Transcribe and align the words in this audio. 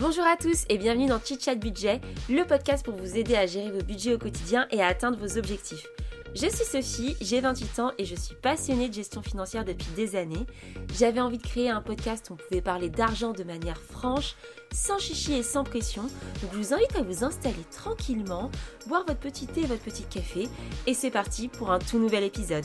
Bonjour 0.00 0.24
à 0.24 0.34
tous 0.34 0.64
et 0.70 0.78
bienvenue 0.78 1.08
dans 1.08 1.20
Chit 1.22 1.38
Chat 1.38 1.56
Budget, 1.56 2.00
le 2.30 2.46
podcast 2.46 2.82
pour 2.82 2.94
vous 2.94 3.18
aider 3.18 3.36
à 3.36 3.44
gérer 3.44 3.70
vos 3.70 3.82
budgets 3.82 4.14
au 4.14 4.18
quotidien 4.18 4.66
et 4.70 4.80
à 4.80 4.86
atteindre 4.86 5.18
vos 5.18 5.36
objectifs. 5.36 5.86
Je 6.34 6.46
suis 6.46 6.64
Sophie, 6.64 7.16
j'ai 7.20 7.42
28 7.42 7.78
ans 7.80 7.92
et 7.98 8.06
je 8.06 8.14
suis 8.14 8.34
passionnée 8.34 8.88
de 8.88 8.94
gestion 8.94 9.20
financière 9.20 9.66
depuis 9.66 9.90
des 9.96 10.16
années. 10.16 10.46
J'avais 10.94 11.20
envie 11.20 11.36
de 11.36 11.46
créer 11.46 11.68
un 11.68 11.82
podcast 11.82 12.30
où 12.30 12.32
on 12.32 12.36
pouvait 12.36 12.62
parler 12.62 12.88
d'argent 12.88 13.32
de 13.32 13.44
manière 13.44 13.76
franche, 13.76 14.36
sans 14.72 14.98
chichi 14.98 15.34
et 15.34 15.42
sans 15.42 15.64
pression. 15.64 16.04
Donc 16.40 16.50
je 16.54 16.56
vous 16.56 16.72
invite 16.72 16.96
à 16.96 17.02
vous 17.02 17.22
installer 17.22 17.62
tranquillement, 17.70 18.50
boire 18.86 19.04
votre 19.06 19.20
petit 19.20 19.46
thé 19.46 19.60
et 19.64 19.66
votre 19.66 19.82
petit 19.82 20.04
café 20.04 20.48
et 20.86 20.94
c'est 20.94 21.10
parti 21.10 21.48
pour 21.48 21.72
un 21.72 21.78
tout 21.78 21.98
nouvel 21.98 22.24
épisode. 22.24 22.64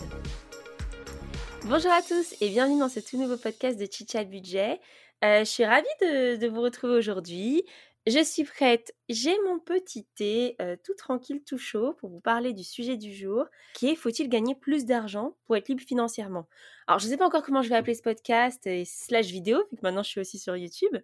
Bonjour 1.67 1.91
à 1.91 2.03
tous 2.03 2.35
et 2.41 2.49
bienvenue 2.49 2.77
dans 2.77 2.89
ce 2.89 2.99
tout 2.99 3.17
nouveau 3.17 3.37
podcast 3.37 3.79
de 3.79 3.87
Chit 3.91 4.07
Chat 4.11 4.25
Budget. 4.25 4.79
Euh, 5.23 5.39
je 5.39 5.45
suis 5.45 5.65
ravie 5.65 5.87
de, 5.99 6.47
vous 6.47 6.61
retrouver 6.61 6.93
aujourd'hui. 6.93 7.63
Je 8.05 8.23
suis 8.23 8.43
prête, 8.43 8.93
j'ai 9.09 9.35
mon 9.47 9.57
petit 9.57 10.05
thé 10.15 10.55
euh, 10.61 10.75
tout 10.85 10.93
tranquille, 10.93 11.41
tout 11.43 11.57
chaud 11.57 11.93
pour 11.93 12.11
vous 12.11 12.19
parler 12.19 12.53
du 12.53 12.63
sujet 12.63 12.97
du 12.97 13.11
jour 13.15 13.45
qui 13.73 13.89
est 13.89 13.95
faut-il 13.95 14.29
gagner 14.29 14.53
plus 14.53 14.85
d'argent 14.85 15.37
pour 15.47 15.55
être 15.55 15.67
libre 15.67 15.81
financièrement? 15.81 16.47
Alors 16.85 16.99
je 16.99 17.07
ne 17.07 17.11
sais 17.11 17.17
pas 17.17 17.25
encore 17.25 17.41
comment 17.41 17.63
je 17.63 17.69
vais 17.69 17.75
appeler 17.75 17.95
ce 17.95 18.03
podcast 18.03 18.67
et 18.67 18.85
slash 18.85 19.25
vidéo 19.25 19.57
vu 19.71 19.77
que 19.77 19.81
maintenant 19.81 20.03
je 20.03 20.09
suis 20.09 20.21
aussi 20.21 20.37
sur 20.37 20.55
YouTube. 20.55 20.95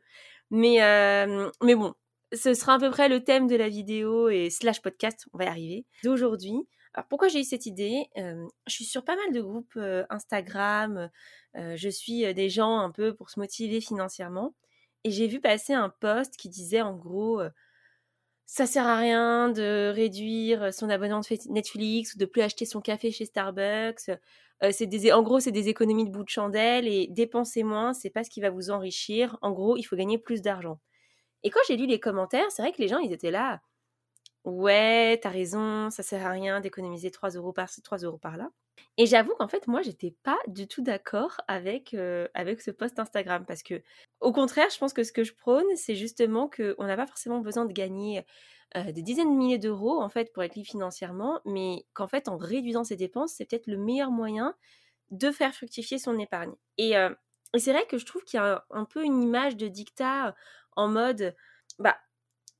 Mais, 0.51 0.83
euh, 0.83 1.49
mais 1.63 1.73
bon, 1.73 1.95
ce 2.33 2.53
sera 2.53 2.75
à 2.75 2.79
peu 2.79 2.91
près 2.91 3.09
le 3.09 3.23
thème 3.23 3.47
de 3.47 3.55
la 3.55 3.67
vidéo 3.67 4.29
et 4.29 4.51
slash 4.51 4.79
podcast, 4.83 5.25
on 5.33 5.39
va 5.39 5.45
y 5.45 5.47
arriver, 5.47 5.85
d'aujourd'hui. 6.03 6.67
Alors 6.93 7.07
pourquoi 7.07 7.29
j'ai 7.29 7.39
eu 7.39 7.43
cette 7.43 7.65
idée? 7.65 8.09
Je 8.15 8.73
suis 8.73 8.85
sur 8.85 9.05
pas 9.05 9.15
mal 9.15 9.33
de 9.33 9.41
groupes 9.41 9.79
Instagram, 10.09 11.09
je 11.55 11.89
suis 11.89 12.33
des 12.33 12.49
gens 12.49 12.79
un 12.79 12.91
peu 12.91 13.13
pour 13.15 13.29
se 13.29 13.39
motiver 13.39 13.79
financièrement, 13.81 14.53
et 15.03 15.11
j'ai 15.11 15.27
vu 15.27 15.39
passer 15.39 15.73
un 15.73 15.89
post 15.89 16.35
qui 16.35 16.49
disait 16.49 16.81
en 16.81 16.95
gros 16.95 17.41
ça 18.45 18.65
sert 18.65 18.85
à 18.85 18.97
rien 18.97 19.47
de 19.47 19.93
réduire 19.95 20.73
son 20.73 20.89
abonnement 20.89 21.21
de 21.21 21.51
Netflix 21.53 22.15
ou 22.15 22.17
de 22.17 22.25
plus 22.25 22.41
acheter 22.41 22.65
son 22.65 22.81
café 22.81 23.09
chez 23.09 23.23
Starbucks. 23.23 24.11
c'est 24.71 24.87
des, 24.87 25.13
en 25.13 25.23
gros, 25.23 25.39
c'est 25.39 25.53
des 25.53 25.69
économies 25.69 26.03
de 26.03 26.11
bout 26.11 26.25
de 26.25 26.29
chandelle 26.29 26.85
et 26.85 27.07
dépenser 27.07 27.63
moins, 27.63 27.93
c'est 27.93 28.09
pas 28.09 28.25
ce 28.25 28.29
qui 28.29 28.41
va 28.41 28.49
vous 28.49 28.69
enrichir. 28.69 29.37
En 29.41 29.51
gros, 29.51 29.77
il 29.77 29.83
faut 29.83 29.95
gagner 29.95 30.17
plus 30.17 30.41
d'argent. 30.41 30.81
Et 31.43 31.49
quand 31.49 31.61
j'ai 31.65 31.77
lu 31.77 31.87
les 31.87 32.01
commentaires, 32.01 32.51
c'est 32.51 32.61
vrai 32.61 32.73
que 32.73 32.81
les 32.81 32.89
gens, 32.89 32.99
ils 32.99 33.13
étaient 33.13 33.31
là. 33.31 33.61
Ouais, 34.43 35.19
t'as 35.21 35.29
raison, 35.29 35.89
ça 35.91 36.01
sert 36.01 36.25
à 36.25 36.31
rien 36.31 36.61
d'économiser 36.61 37.11
3 37.11 37.31
euros 37.31 37.53
par-ci, 37.53 37.81
3 37.81 37.99
euros 37.99 38.17
par-là. 38.17 38.49
Et 38.97 39.05
j'avoue 39.05 39.33
qu'en 39.37 39.47
fait, 39.47 39.67
moi, 39.67 39.81
j'étais 39.83 40.15
pas 40.23 40.37
du 40.47 40.67
tout 40.67 40.81
d'accord 40.81 41.37
avec, 41.47 41.95
avec 42.33 42.61
ce 42.61 42.71
post 42.71 42.97
Instagram 42.97 43.45
parce 43.47 43.61
que, 43.61 43.83
au 44.19 44.31
contraire, 44.31 44.67
je 44.71 44.79
pense 44.79 44.93
que 44.93 45.03
ce 45.03 45.11
que 45.11 45.23
je 45.23 45.33
prône, 45.33 45.65
c'est 45.75 45.95
justement 45.95 46.49
qu'on 46.49 46.83
n'a 46.85 46.97
pas 46.97 47.05
forcément 47.05 47.39
besoin 47.39 47.65
de 47.65 47.73
gagner 47.73 48.25
des 48.75 49.01
dizaines 49.01 49.29
de 49.31 49.37
milliers 49.37 49.57
d'euros 49.59 50.01
en 50.01 50.09
fait 50.09 50.31
pour 50.33 50.43
être 50.43 50.55
libre 50.55 50.69
financièrement, 50.69 51.41
mais 51.45 51.85
qu'en 51.93 52.07
fait, 52.07 52.27
en 52.27 52.37
réduisant 52.37 52.83
ses 52.83 52.95
dépenses, 52.95 53.33
c'est 53.33 53.45
peut-être 53.45 53.67
le 53.67 53.77
meilleur 53.77 54.11
moyen 54.11 54.55
de 55.11 55.29
faire 55.29 55.53
fructifier 55.53 55.99
son 55.99 56.17
épargne. 56.17 56.53
Et, 56.77 56.93
et 56.93 57.59
c'est 57.59 57.73
vrai 57.73 57.85
que 57.85 57.97
je 57.97 58.05
trouve 58.05 58.23
qu'il 58.23 58.39
y 58.39 58.41
a 58.41 58.65
un, 58.71 58.79
un, 58.81 58.85
peu 58.85 59.03
une 59.03 59.21
image 59.21 59.57
de 59.57 59.67
dictat 59.67 60.35
en 60.75 60.87
mode, 60.87 61.35
bah, 61.79 61.97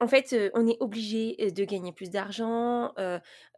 en 0.02 0.08
fait, 0.08 0.36
on 0.56 0.68
est 0.68 0.78
obligé 0.82 1.52
de 1.52 1.64
gagner 1.64 1.94
plus 1.94 2.10
d'argent. 2.10 2.94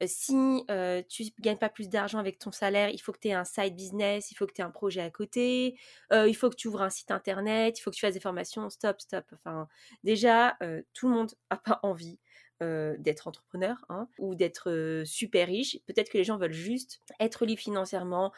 si 0.06 0.66
tu 1.10 1.24
tu 1.26 1.42
gagnes 1.42 1.58
pas 1.58 1.70
plus 1.70 1.90
d'argent 1.90 2.20
avec 2.20 2.38
ton 2.38 2.52
salaire, 2.52 2.90
il 2.90 3.00
faut 3.00 3.12
que 3.14 3.20
tu 3.20 3.30
aies 3.30 3.34
un 3.34 3.46
side 3.46 3.76
business, 3.76 4.30
il 4.32 4.36
faut 4.36 4.46
que 4.46 4.54
tu 4.54 4.62
aies 4.62 4.66
un 4.66 4.70
projet 4.70 5.02
à 5.02 5.10
côté, 5.10 5.78
il 6.12 6.36
faut 6.36 6.50
que 6.50 6.56
tu 6.56 6.68
ouvres 6.68 6.82
un 6.82 6.90
site 6.90 7.12
internet, 7.12 7.80
il 7.80 7.82
faut 7.82 7.92
que 7.92 7.96
tu 7.96 8.02
fasses 8.02 8.14
des 8.14 8.20
formations. 8.20 8.70
Stop, 8.70 9.00
stop. 9.02 9.26
Enfin, 9.34 9.68
déjà, 10.04 10.58
tout 10.94 11.08
le 11.08 11.16
monde 11.16 11.32
n'a 11.50 11.58
pas 11.58 11.80
envie 11.84 12.20
euh, 12.64 12.96
d'être 12.98 13.28
entrepreneur 13.28 13.86
hein, 13.90 14.08
ou 14.20 14.36
d'être 14.36 15.04
super 15.06 15.48
riche. 15.48 15.78
Peut-être 15.86 16.10
que 16.10 16.18
les 16.18 16.24
gens 16.24 16.38
veulent 16.38 16.52
juste 16.54 17.02
être 17.20 17.46
libres 17.46 17.62
financièrement, 17.62 18.32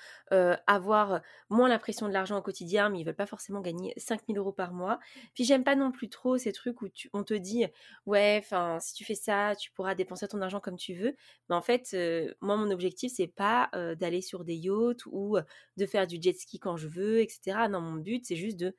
avoir 0.67 1.21
moins 1.49 1.69
la 1.69 1.79
pression 1.79 2.07
de 2.07 2.13
l'argent 2.13 2.37
au 2.37 2.41
quotidien, 2.41 2.89
mais 2.89 2.99
ils 2.99 3.05
veulent 3.05 3.15
pas 3.15 3.25
forcément 3.25 3.61
gagner 3.61 3.93
5000 3.97 4.37
euros 4.37 4.51
par 4.51 4.73
mois. 4.73 4.99
Puis 5.33 5.45
j'aime 5.45 5.63
pas 5.63 5.75
non 5.75 5.91
plus 5.91 6.09
trop 6.09 6.37
ces 6.37 6.51
trucs 6.51 6.81
où 6.81 6.87
on 7.13 7.23
te 7.23 7.33
dit 7.33 7.65
ouais, 8.05 8.43
si 8.79 8.93
tu 8.93 9.05
fais 9.05 9.15
ça, 9.15 9.55
tu 9.55 9.71
pourras 9.71 9.95
dépenser 9.95 10.27
ton 10.27 10.41
argent 10.41 10.59
comme 10.59 10.77
tu 10.77 10.93
veux. 10.93 11.15
Mais 11.49 11.55
en 11.55 11.61
fait, 11.61 11.95
moi 12.41 12.57
mon 12.57 12.71
objectif 12.71 13.13
c'est 13.15 13.27
pas 13.27 13.69
d'aller 13.99 14.21
sur 14.21 14.43
des 14.43 14.55
yachts 14.55 15.05
ou 15.07 15.37
de 15.77 15.85
faire 15.85 16.07
du 16.07 16.21
jet 16.21 16.33
ski 16.33 16.59
quand 16.59 16.77
je 16.77 16.87
veux, 16.87 17.21
etc. 17.21 17.67
Non, 17.69 17.81
mon 17.81 17.95
but 17.95 18.25
c'est 18.25 18.35
juste 18.35 18.57
de 18.57 18.75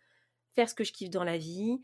faire 0.57 0.69
ce 0.69 0.75
que 0.75 0.83
je 0.83 0.93
kiffe 0.93 1.11
dans 1.11 1.23
la 1.23 1.39
vie, 1.39 1.81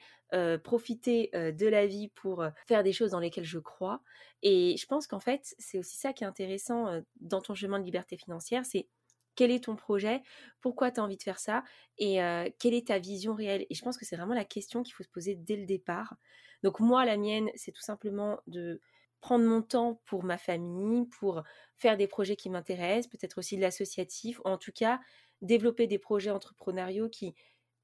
profiter 0.64 1.30
de 1.32 1.66
la 1.68 1.86
vie 1.86 2.08
pour 2.08 2.44
faire 2.66 2.82
des 2.82 2.92
choses 2.92 3.12
dans 3.12 3.20
lesquelles 3.20 3.44
je 3.44 3.60
crois. 3.60 4.02
Et 4.42 4.76
je 4.76 4.86
pense 4.86 5.06
qu'en 5.06 5.20
fait, 5.20 5.54
c'est 5.58 5.78
aussi 5.78 5.96
ça 5.96 6.12
qui 6.12 6.24
est 6.24 6.26
intéressant 6.26 7.00
dans 7.20 7.40
ton 7.40 7.54
chemin 7.54 7.78
de 7.78 7.84
liberté 7.84 8.16
financière, 8.16 8.66
c'est 8.66 8.88
quel 9.34 9.50
est 9.50 9.64
ton 9.64 9.76
projet, 9.76 10.20
pourquoi 10.60 10.90
tu 10.90 11.00
as 11.00 11.04
envie 11.04 11.16
de 11.16 11.22
faire 11.22 11.38
ça 11.38 11.62
et 11.98 12.16
quelle 12.58 12.74
est 12.74 12.88
ta 12.88 12.98
vision 12.98 13.34
réelle. 13.34 13.66
Et 13.70 13.74
je 13.74 13.82
pense 13.82 13.96
que 13.96 14.04
c'est 14.04 14.16
vraiment 14.16 14.34
la 14.34 14.44
question 14.44 14.82
qu'il 14.82 14.94
faut 14.94 15.04
se 15.04 15.08
poser 15.08 15.36
dès 15.36 15.56
le 15.56 15.66
départ. 15.66 16.16
Donc 16.62 16.80
moi, 16.80 17.04
la 17.04 17.16
mienne, 17.16 17.50
c'est 17.54 17.72
tout 17.72 17.82
simplement 17.82 18.40
de 18.46 18.80
prendre 19.20 19.44
mon 19.44 19.62
temps 19.62 20.00
pour 20.06 20.24
ma 20.24 20.36
famille, 20.36 21.06
pour 21.06 21.42
faire 21.76 21.96
des 21.96 22.08
projets 22.08 22.36
qui 22.36 22.50
m'intéressent, 22.50 23.08
peut-être 23.08 23.38
aussi 23.38 23.56
de 23.56 23.62
l'associatif, 23.62 24.40
ou 24.40 24.48
en 24.48 24.58
tout 24.58 24.72
cas 24.72 24.98
développer 25.42 25.86
des 25.86 25.98
projets 25.98 26.30
entrepreneuriaux 26.30 27.08
qui 27.08 27.34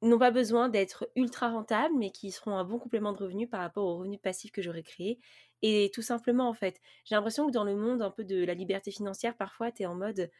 n'ont 0.02 0.18
pas 0.18 0.30
besoin 0.30 0.68
d'être 0.68 1.10
ultra 1.16 1.50
rentables, 1.50 1.94
mais 1.96 2.10
qui 2.10 2.30
seront 2.30 2.56
un 2.56 2.64
bon 2.64 2.78
complément 2.78 3.12
de 3.12 3.18
revenus 3.18 3.48
par 3.50 3.60
rapport 3.60 3.84
aux 3.84 3.98
revenus 3.98 4.20
passifs 4.20 4.52
que 4.52 4.62
j'aurais 4.62 4.82
créés. 4.82 5.18
Et 5.62 5.90
tout 5.92 6.02
simplement, 6.02 6.48
en 6.48 6.54
fait, 6.54 6.80
j'ai 7.04 7.14
l'impression 7.14 7.46
que 7.46 7.52
dans 7.52 7.64
le 7.64 7.74
monde 7.74 8.02
un 8.02 8.10
peu 8.10 8.24
de 8.24 8.44
la 8.44 8.54
liberté 8.54 8.90
financière, 8.90 9.36
parfois, 9.36 9.72
tu 9.72 9.82
es 9.82 9.86
en 9.86 9.94
mode, 9.94 10.30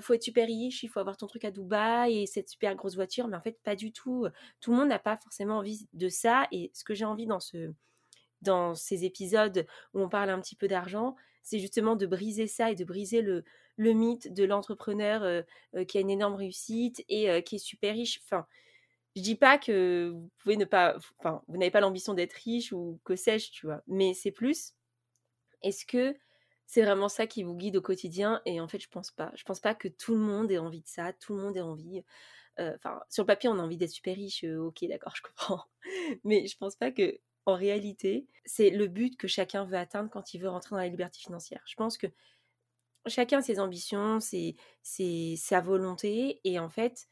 faut 0.00 0.14
être 0.14 0.22
super 0.22 0.46
riche, 0.46 0.82
il 0.82 0.88
faut 0.88 1.00
avoir 1.00 1.16
ton 1.16 1.26
truc 1.26 1.44
à 1.44 1.50
Dubaï 1.50 2.22
et 2.22 2.26
cette 2.26 2.48
super 2.48 2.74
grosse 2.74 2.94
voiture, 2.94 3.28
mais 3.28 3.36
en 3.36 3.40
fait, 3.40 3.58
pas 3.62 3.76
du 3.76 3.92
tout. 3.92 4.26
Tout 4.60 4.70
le 4.70 4.78
monde 4.78 4.88
n'a 4.88 4.98
pas 4.98 5.16
forcément 5.16 5.58
envie 5.58 5.88
de 5.92 6.08
ça. 6.08 6.46
Et 6.52 6.70
ce 6.72 6.84
que 6.84 6.94
j'ai 6.94 7.04
envie 7.04 7.26
dans, 7.26 7.40
ce, 7.40 7.72
dans 8.42 8.74
ces 8.74 9.04
épisodes 9.04 9.66
où 9.92 10.00
on 10.00 10.08
parle 10.08 10.30
un 10.30 10.40
petit 10.40 10.56
peu 10.56 10.68
d'argent, 10.68 11.16
c'est 11.42 11.58
justement 11.58 11.96
de 11.96 12.06
briser 12.06 12.46
ça 12.46 12.70
et 12.70 12.74
de 12.74 12.84
briser 12.84 13.22
le, 13.22 13.44
mythe 13.76 14.32
de 14.32 14.44
l'entrepreneur 14.44 15.44
qui 15.88 15.98
a 15.98 16.00
une 16.00 16.10
énorme 16.10 16.36
réussite 16.36 17.04
et 17.08 17.42
qui 17.42 17.56
est 17.56 17.58
super 17.58 17.94
riche. 17.94 18.20
Enfin, 18.24 18.46
je 19.16 19.22
dis 19.22 19.36
pas 19.36 19.58
que 19.58 20.10
vous 20.14 20.30
pouvez 20.38 20.56
ne 20.56 20.64
pas, 20.64 20.96
enfin, 21.18 21.42
vous 21.48 21.56
n'avez 21.58 21.70
pas 21.70 21.80
l'ambition 21.80 22.14
d'être 22.14 22.32
riche 22.34 22.72
ou 22.72 23.00
que 23.04 23.16
sais-je, 23.16 23.50
tu 23.52 23.66
vois. 23.66 23.82
Mais 23.86 24.14
c'est 24.14 24.32
plus, 24.32 24.74
est-ce 25.62 25.86
que 25.86 26.16
c'est 26.66 26.82
vraiment 26.82 27.08
ça 27.08 27.26
qui 27.26 27.42
vous 27.44 27.54
guide 27.56 27.76
au 27.76 27.82
quotidien? 27.82 28.42
Et 28.46 28.60
en 28.60 28.68
fait, 28.68 28.80
je 28.80 28.88
pense 28.88 29.10
pas. 29.10 29.32
Je 29.36 29.44
pense 29.44 29.60
pas 29.60 29.74
que 29.74 29.88
tout 29.88 30.14
le 30.14 30.20
monde 30.20 30.50
ait 30.50 30.58
envie 30.58 30.82
de 30.82 30.88
ça. 30.88 31.12
Tout 31.12 31.34
le 31.36 31.42
monde 31.42 31.56
ait 31.56 31.60
envie. 31.62 32.02
Enfin, 32.58 33.00
sur 33.10 33.24
le 33.24 33.26
papier, 33.26 33.48
on 33.50 33.58
a 33.58 33.62
envie 33.62 33.76
d'être 33.78 33.90
super 33.90 34.16
riche. 34.16 34.44
Ok, 34.44 34.84
d'accord, 34.88 35.14
je 35.16 35.22
comprends. 35.22 35.64
Mais 36.24 36.46
je 36.46 36.56
pense 36.56 36.76
pas 36.76 36.92
que, 36.92 37.18
en 37.46 37.54
réalité, 37.56 38.28
c'est 38.46 38.70
le 38.70 38.86
but 38.88 39.16
que 39.18 39.28
chacun 39.28 39.64
veut 39.64 39.76
atteindre 39.76 40.10
quand 40.10 40.34
il 40.34 40.40
veut 40.40 40.48
rentrer 40.48 40.70
dans 40.72 40.78
la 40.78 40.88
liberté 40.88 41.18
financière. 41.20 41.62
Je 41.66 41.74
pense 41.76 41.98
que 41.98 42.08
chacun 43.06 43.38
a 43.38 43.42
ses 43.42 43.60
ambitions, 43.60 44.18
c'est 44.20 44.56
sa 45.36 45.60
volonté, 45.60 46.40
et 46.44 46.58
en 46.58 46.68
fait, 46.68 47.08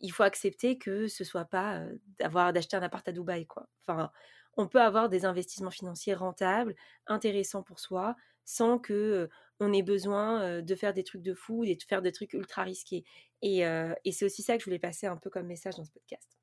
il 0.00 0.10
faut 0.12 0.22
accepter 0.22 0.78
que 0.78 1.08
ce 1.08 1.24
soit 1.24 1.44
pas 1.44 1.84
d'avoir 2.18 2.52
d'acheter 2.52 2.76
un 2.76 2.82
appart 2.82 3.06
à 3.08 3.12
Dubaï 3.12 3.46
quoi. 3.46 3.68
Enfin, 3.86 4.10
on 4.56 4.68
peut 4.68 4.80
avoir 4.80 5.08
des 5.08 5.24
investissements 5.24 5.70
financiers 5.70 6.14
rentables, 6.14 6.74
intéressants 7.06 7.62
pour 7.62 7.80
soi, 7.80 8.16
sans 8.44 8.78
que 8.78 9.28
on 9.60 9.72
ait 9.72 9.82
besoin 9.82 10.60
de 10.62 10.74
faire 10.74 10.92
des 10.92 11.04
trucs 11.04 11.22
de 11.22 11.34
fou 11.34 11.64
de 11.64 11.76
faire 11.88 12.02
des 12.02 12.12
trucs 12.12 12.32
ultra 12.34 12.62
risqués. 12.64 13.04
Et, 13.40 13.60
et 13.60 14.12
c'est 14.12 14.24
aussi 14.24 14.42
ça 14.42 14.54
que 14.54 14.60
je 14.60 14.64
voulais 14.66 14.78
passer 14.78 15.06
un 15.06 15.16
peu 15.16 15.30
comme 15.30 15.46
message 15.46 15.76
dans 15.76 15.84
ce 15.84 15.90
podcast. 15.92 16.38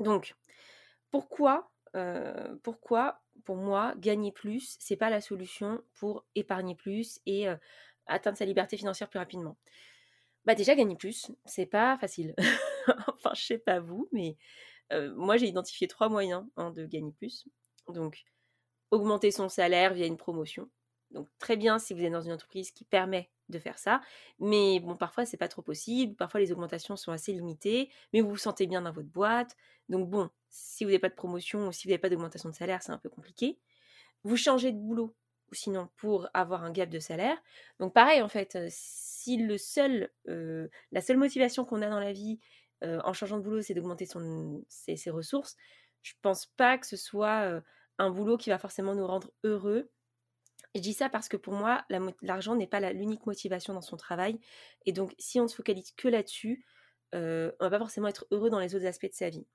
Donc, 0.00 0.34
pourquoi, 1.10 1.70
pourquoi 2.62 3.22
pour 3.44 3.56
moi 3.56 3.94
gagner 3.98 4.32
plus, 4.32 4.76
c'est 4.80 4.96
pas 4.96 5.10
la 5.10 5.20
solution 5.20 5.82
pour 5.94 6.26
épargner 6.34 6.74
plus 6.74 7.20
et 7.26 7.46
atteindre 8.06 8.38
sa 8.38 8.44
liberté 8.44 8.76
financière 8.76 9.08
plus 9.08 9.18
rapidement? 9.18 9.56
Bah 10.48 10.54
déjà 10.54 10.74
gagner 10.74 10.96
plus, 10.96 11.30
c'est 11.44 11.66
pas 11.66 11.98
facile. 11.98 12.34
enfin, 13.06 13.32
je 13.34 13.42
sais 13.42 13.58
pas 13.58 13.80
vous, 13.80 14.08
mais 14.12 14.38
moi 15.14 15.36
j'ai 15.36 15.46
identifié 15.46 15.86
trois 15.88 16.08
moyens 16.08 16.46
hein, 16.56 16.70
de 16.70 16.86
gagner 16.86 17.12
plus. 17.12 17.46
Donc, 17.88 18.24
augmenter 18.90 19.30
son 19.30 19.50
salaire 19.50 19.92
via 19.92 20.06
une 20.06 20.16
promotion. 20.16 20.70
Donc 21.10 21.28
très 21.38 21.58
bien 21.58 21.78
si 21.78 21.92
vous 21.92 22.02
êtes 22.02 22.12
dans 22.12 22.22
une 22.22 22.32
entreprise 22.32 22.70
qui 22.70 22.84
permet 22.84 23.30
de 23.50 23.58
faire 23.58 23.78
ça, 23.78 24.00
mais 24.38 24.80
bon 24.80 24.96
parfois 24.96 25.26
c'est 25.26 25.36
pas 25.36 25.48
trop 25.48 25.62
possible, 25.62 26.16
parfois 26.16 26.40
les 26.40 26.50
augmentations 26.50 26.96
sont 26.96 27.12
assez 27.12 27.32
limitées, 27.32 27.90
mais 28.14 28.22
vous 28.22 28.30
vous 28.30 28.36
sentez 28.38 28.66
bien 28.66 28.80
dans 28.82 28.92
votre 28.92 29.08
boîte. 29.08 29.54
Donc 29.90 30.08
bon, 30.08 30.30
si 30.48 30.84
vous 30.84 30.90
n'avez 30.90 30.98
pas 30.98 31.10
de 31.10 31.14
promotion 31.14 31.68
ou 31.68 31.72
si 31.72 31.86
vous 31.86 31.90
n'avez 31.90 31.98
pas 32.00 32.08
d'augmentation 32.08 32.48
de 32.48 32.54
salaire, 32.54 32.82
c'est 32.82 32.92
un 32.92 32.98
peu 32.98 33.10
compliqué. 33.10 33.58
Vous 34.24 34.36
changez 34.36 34.72
de 34.72 34.78
boulot 34.78 35.14
ou 35.50 35.54
sinon 35.54 35.88
pour 35.96 36.28
avoir 36.34 36.64
un 36.64 36.70
gap 36.70 36.88
de 36.88 36.98
salaire. 36.98 37.36
Donc 37.80 37.94
pareil 37.94 38.22
en 38.22 38.28
fait, 38.28 38.58
si 38.68 39.36
le 39.38 39.58
seul, 39.58 40.10
la 40.26 41.00
seule 41.00 41.16
motivation 41.16 41.64
qu'on 41.64 41.82
a 41.82 41.88
dans 41.88 42.00
la 42.00 42.12
vie 42.12 42.38
en 42.82 43.12
changeant 43.12 43.38
de 43.38 43.42
boulot, 43.42 43.62
c'est 43.62 43.74
d'augmenter 43.74 44.06
ses, 44.68 44.96
ses, 44.96 45.10
ressources, 45.10 45.56
je 46.02 46.12
pense 46.22 46.46
pas 46.46 46.78
que 46.78 46.86
ce 46.86 46.96
soit 46.96 47.60
un 47.98 48.10
boulot 48.10 48.36
qui 48.36 48.50
va 48.50 48.58
forcément 48.58 48.94
nous 48.94 49.06
rendre 49.06 49.30
heureux. 49.44 49.90
Je 50.74 50.80
dis 50.80 50.92
ça 50.92 51.08
parce 51.08 51.28
que 51.28 51.36
pour 51.36 51.54
moi, 51.54 51.84
l'argent 52.22 52.54
n'est 52.54 52.66
pas 52.66 52.80
l'unique 52.92 53.26
motivation 53.26 53.74
dans 53.74 53.80
son 53.80 53.96
travail. 53.96 54.38
Et 54.86 54.92
donc, 54.92 55.14
si 55.18 55.40
on 55.40 55.48
se 55.48 55.56
focalise 55.56 55.92
que 55.92 56.08
là-dessus, 56.08 56.64
on 57.12 57.52
va 57.60 57.70
pas 57.70 57.78
forcément 57.78 58.08
être 58.08 58.26
heureux 58.30 58.50
dans 58.50 58.60
les 58.60 58.74
autres 58.74 58.86
aspects 58.86 59.10
de 59.10 59.14
sa 59.14 59.30
vie 59.30 59.46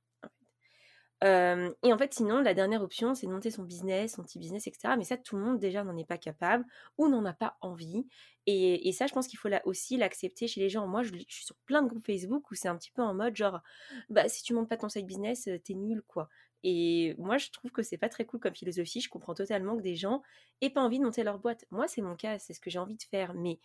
et 1.23 1.93
en 1.93 1.97
fait, 1.97 2.13
sinon, 2.13 2.41
la 2.41 2.53
dernière 2.53 2.81
option, 2.81 3.15
c'est 3.15 3.27
de 3.27 3.31
monter 3.31 3.49
son 3.49 3.63
business, 3.63 4.15
son 4.15 4.23
petit 4.23 4.39
business, 4.39 4.67
etc. 4.67 4.95
Mais 4.97 5.05
ça, 5.05 5.15
tout 5.15 5.37
le 5.37 5.43
monde 5.43 5.59
déjà 5.59 5.83
n'en 5.83 5.95
est 5.95 6.07
pas 6.07 6.17
capable 6.17 6.65
ou 6.97 7.07
n'en 7.07 7.23
a 7.25 7.33
pas 7.33 7.57
envie. 7.61 8.05
Et, 8.45 8.91
ça, 8.91 9.07
je 9.07 9.13
pense 9.13 9.27
qu'il 9.27 9.39
faut 9.39 9.47
là 9.47 9.61
aussi 9.65 9.95
l'accepter 9.95 10.47
chez 10.47 10.59
les 10.59 10.69
gens. 10.69 10.85
Moi, 10.85 11.03
je, 11.03 11.13
suis 11.29 11.45
sur 11.45 11.55
plein 11.65 11.81
de 11.81 11.87
groupes 11.87 12.05
Facebook 12.05 12.51
où 12.51 12.55
c'est 12.55 12.67
un 12.67 12.75
petit 12.75 12.91
peu 12.91 13.01
en 13.01 13.13
mode 13.13 13.35
genre, 13.37 13.61
bah 14.09 14.27
si 14.27 14.43
tu 14.43 14.53
montes 14.53 14.67
pas 14.67 14.77
ton 14.77 14.89
side 14.89 15.05
business, 15.05 15.47
t'es 15.63 15.73
nul, 15.75 16.01
quoi. 16.01 16.29
Et 16.63 17.15
moi, 17.17 17.37
je 17.37 17.49
trouve 17.51 17.71
que 17.71 17.83
c'est 17.83 17.97
pas 17.97 18.09
très 18.09 18.25
cool 18.25 18.39
comme 18.39 18.55
philosophie. 18.55 19.01
Je 19.01 19.09
comprends 19.09 19.33
totalement 19.33 19.77
que 19.77 19.81
des 19.81 19.95
gens 19.95 20.21
aient 20.61 20.69
pas 20.69 20.81
envie 20.81 20.99
de 20.99 21.03
monter 21.05 21.23
leur 21.23 21.39
boîte. 21.39 21.65
Moi, 21.71 21.87
c'est 21.87 22.01
mon 22.01 22.15
cas, 22.15 22.39
c'est 22.39 22.53
ce 22.53 22.59
que 22.59 22.69
j'ai 22.69 22.79
envie 22.79 22.97
de 22.97 23.03
faire. 23.03 23.33
Mais 23.33 23.59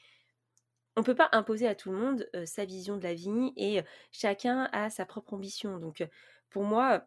on 0.97 1.03
peut 1.03 1.15
pas 1.15 1.29
imposer 1.33 1.67
à 1.67 1.75
tout 1.75 1.91
le 1.91 1.97
monde 1.97 2.29
sa 2.45 2.65
vision 2.65 2.97
de 2.97 3.03
la 3.05 3.15
vie 3.15 3.53
et 3.57 3.83
chacun 4.13 4.69
a 4.73 4.91
sa 4.91 5.07
propre 5.07 5.35
ambition. 5.35 5.79
Donc, 5.79 6.07
pour 6.51 6.65
moi, 6.65 7.07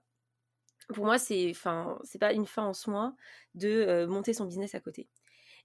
pour 0.93 1.05
moi, 1.05 1.17
c'est 1.17 1.49
enfin, 1.51 1.99
c'est 2.03 2.19
pas 2.19 2.33
une 2.33 2.45
fin 2.45 2.63
en 2.63 2.73
soi 2.73 3.15
de 3.55 4.05
monter 4.05 4.33
son 4.33 4.45
business 4.45 4.75
à 4.75 4.79
côté. 4.79 5.07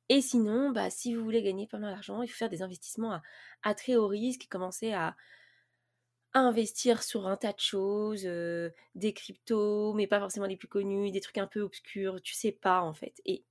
Et 0.08 0.20
sinon, 0.20 0.70
bah, 0.70 0.90
si 0.90 1.14
vous 1.14 1.24
voulez 1.24 1.42
gagner 1.42 1.66
pas 1.66 1.78
mal 1.78 1.92
d'argent, 1.92 2.22
il 2.22 2.28
faut 2.28 2.36
faire 2.36 2.48
des 2.48 2.62
investissements 2.62 3.20
à, 3.62 3.74
très 3.74 3.96
haut 3.96 4.06
risque, 4.06 4.46
commencer 4.48 4.92
à, 4.92 5.16
investir 6.34 7.02
sur 7.02 7.26
un 7.26 7.36
tas 7.36 7.52
de 7.52 7.60
choses, 7.60 8.28
des 8.94 9.12
cryptos, 9.14 9.94
mais 9.94 10.06
pas 10.06 10.20
forcément 10.20 10.46
les 10.46 10.56
plus 10.56 10.68
connus, 10.68 11.10
des 11.10 11.20
trucs 11.20 11.38
un 11.38 11.46
peu 11.46 11.62
obscurs, 11.62 12.20
tu 12.22 12.34
sais 12.34 12.52
pas 12.52 12.82
en 12.82 12.92
fait. 12.92 13.20
Et 13.24 13.44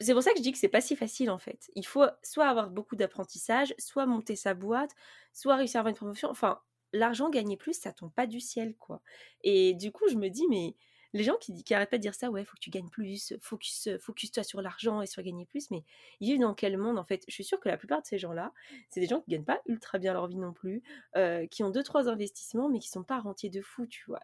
c'est 0.00 0.14
pour 0.14 0.22
ça 0.22 0.32
que 0.32 0.38
je 0.38 0.42
dis 0.42 0.52
que 0.52 0.58
c'est 0.58 0.68
pas 0.68 0.80
si 0.80 0.96
facile 0.96 1.30
en 1.30 1.38
fait. 1.38 1.70
Il 1.74 1.86
faut 1.86 2.06
soit 2.22 2.48
avoir 2.48 2.70
beaucoup 2.70 2.96
d'apprentissage, 2.96 3.74
soit 3.78 4.06
monter 4.06 4.34
sa 4.34 4.54
boîte, 4.54 4.90
soit 5.32 5.56
réussir 5.56 5.78
à 5.78 5.80
avoir 5.80 5.90
une 5.90 5.96
promotion. 5.96 6.30
Enfin, 6.30 6.60
l'argent 6.92 7.30
gagné 7.30 7.56
plus, 7.56 7.74
ça 7.74 7.92
tombe 7.92 8.12
pas 8.12 8.26
du 8.26 8.40
ciel, 8.40 8.74
quoi. 8.76 9.02
Et 9.42 9.74
du 9.74 9.92
coup, 9.92 10.08
je 10.08 10.16
me 10.16 10.28
dis, 10.28 10.46
mais 10.48 10.76
les 11.12 11.24
gens 11.24 11.36
qui, 11.40 11.64
qui 11.64 11.74
arrêtent 11.74 11.90
pas 11.90 11.96
de 11.98 12.02
dire 12.02 12.14
ça, 12.14 12.30
ouais, 12.30 12.44
faut 12.44 12.54
que 12.54 12.60
tu 12.60 12.70
gagnes 12.70 12.88
plus, 12.88 13.34
focus, 13.40 13.88
focus-toi 14.00 14.44
sur 14.44 14.62
l'argent 14.62 15.02
et 15.02 15.06
sur 15.06 15.22
gagner 15.22 15.44
plus, 15.46 15.70
mais 15.70 15.84
ils 16.20 16.28
vivent 16.30 16.40
dans 16.40 16.54
quel 16.54 16.76
monde 16.78 16.98
en 16.98 17.04
fait? 17.04 17.24
Je 17.28 17.32
suis 17.34 17.44
sûre 17.44 17.58
que 17.60 17.68
la 17.68 17.76
plupart 17.76 18.00
de 18.02 18.06
ces 18.06 18.18
gens-là, 18.18 18.52
c'est 18.90 19.00
des 19.00 19.06
gens 19.08 19.20
qui 19.20 19.30
gagnent 19.32 19.44
pas 19.44 19.60
ultra 19.66 19.98
bien 19.98 20.12
leur 20.12 20.28
vie 20.28 20.38
non 20.38 20.52
plus, 20.52 20.82
euh, 21.16 21.46
qui 21.46 21.62
ont 21.64 21.70
deux 21.70 21.82
trois 21.82 22.08
investissements, 22.08 22.68
mais 22.68 22.78
qui 22.78 22.88
sont 22.88 23.04
pas 23.04 23.18
rentiers 23.20 23.50
de 23.50 23.60
fou, 23.62 23.86
tu 23.86 24.04
vois? 24.06 24.20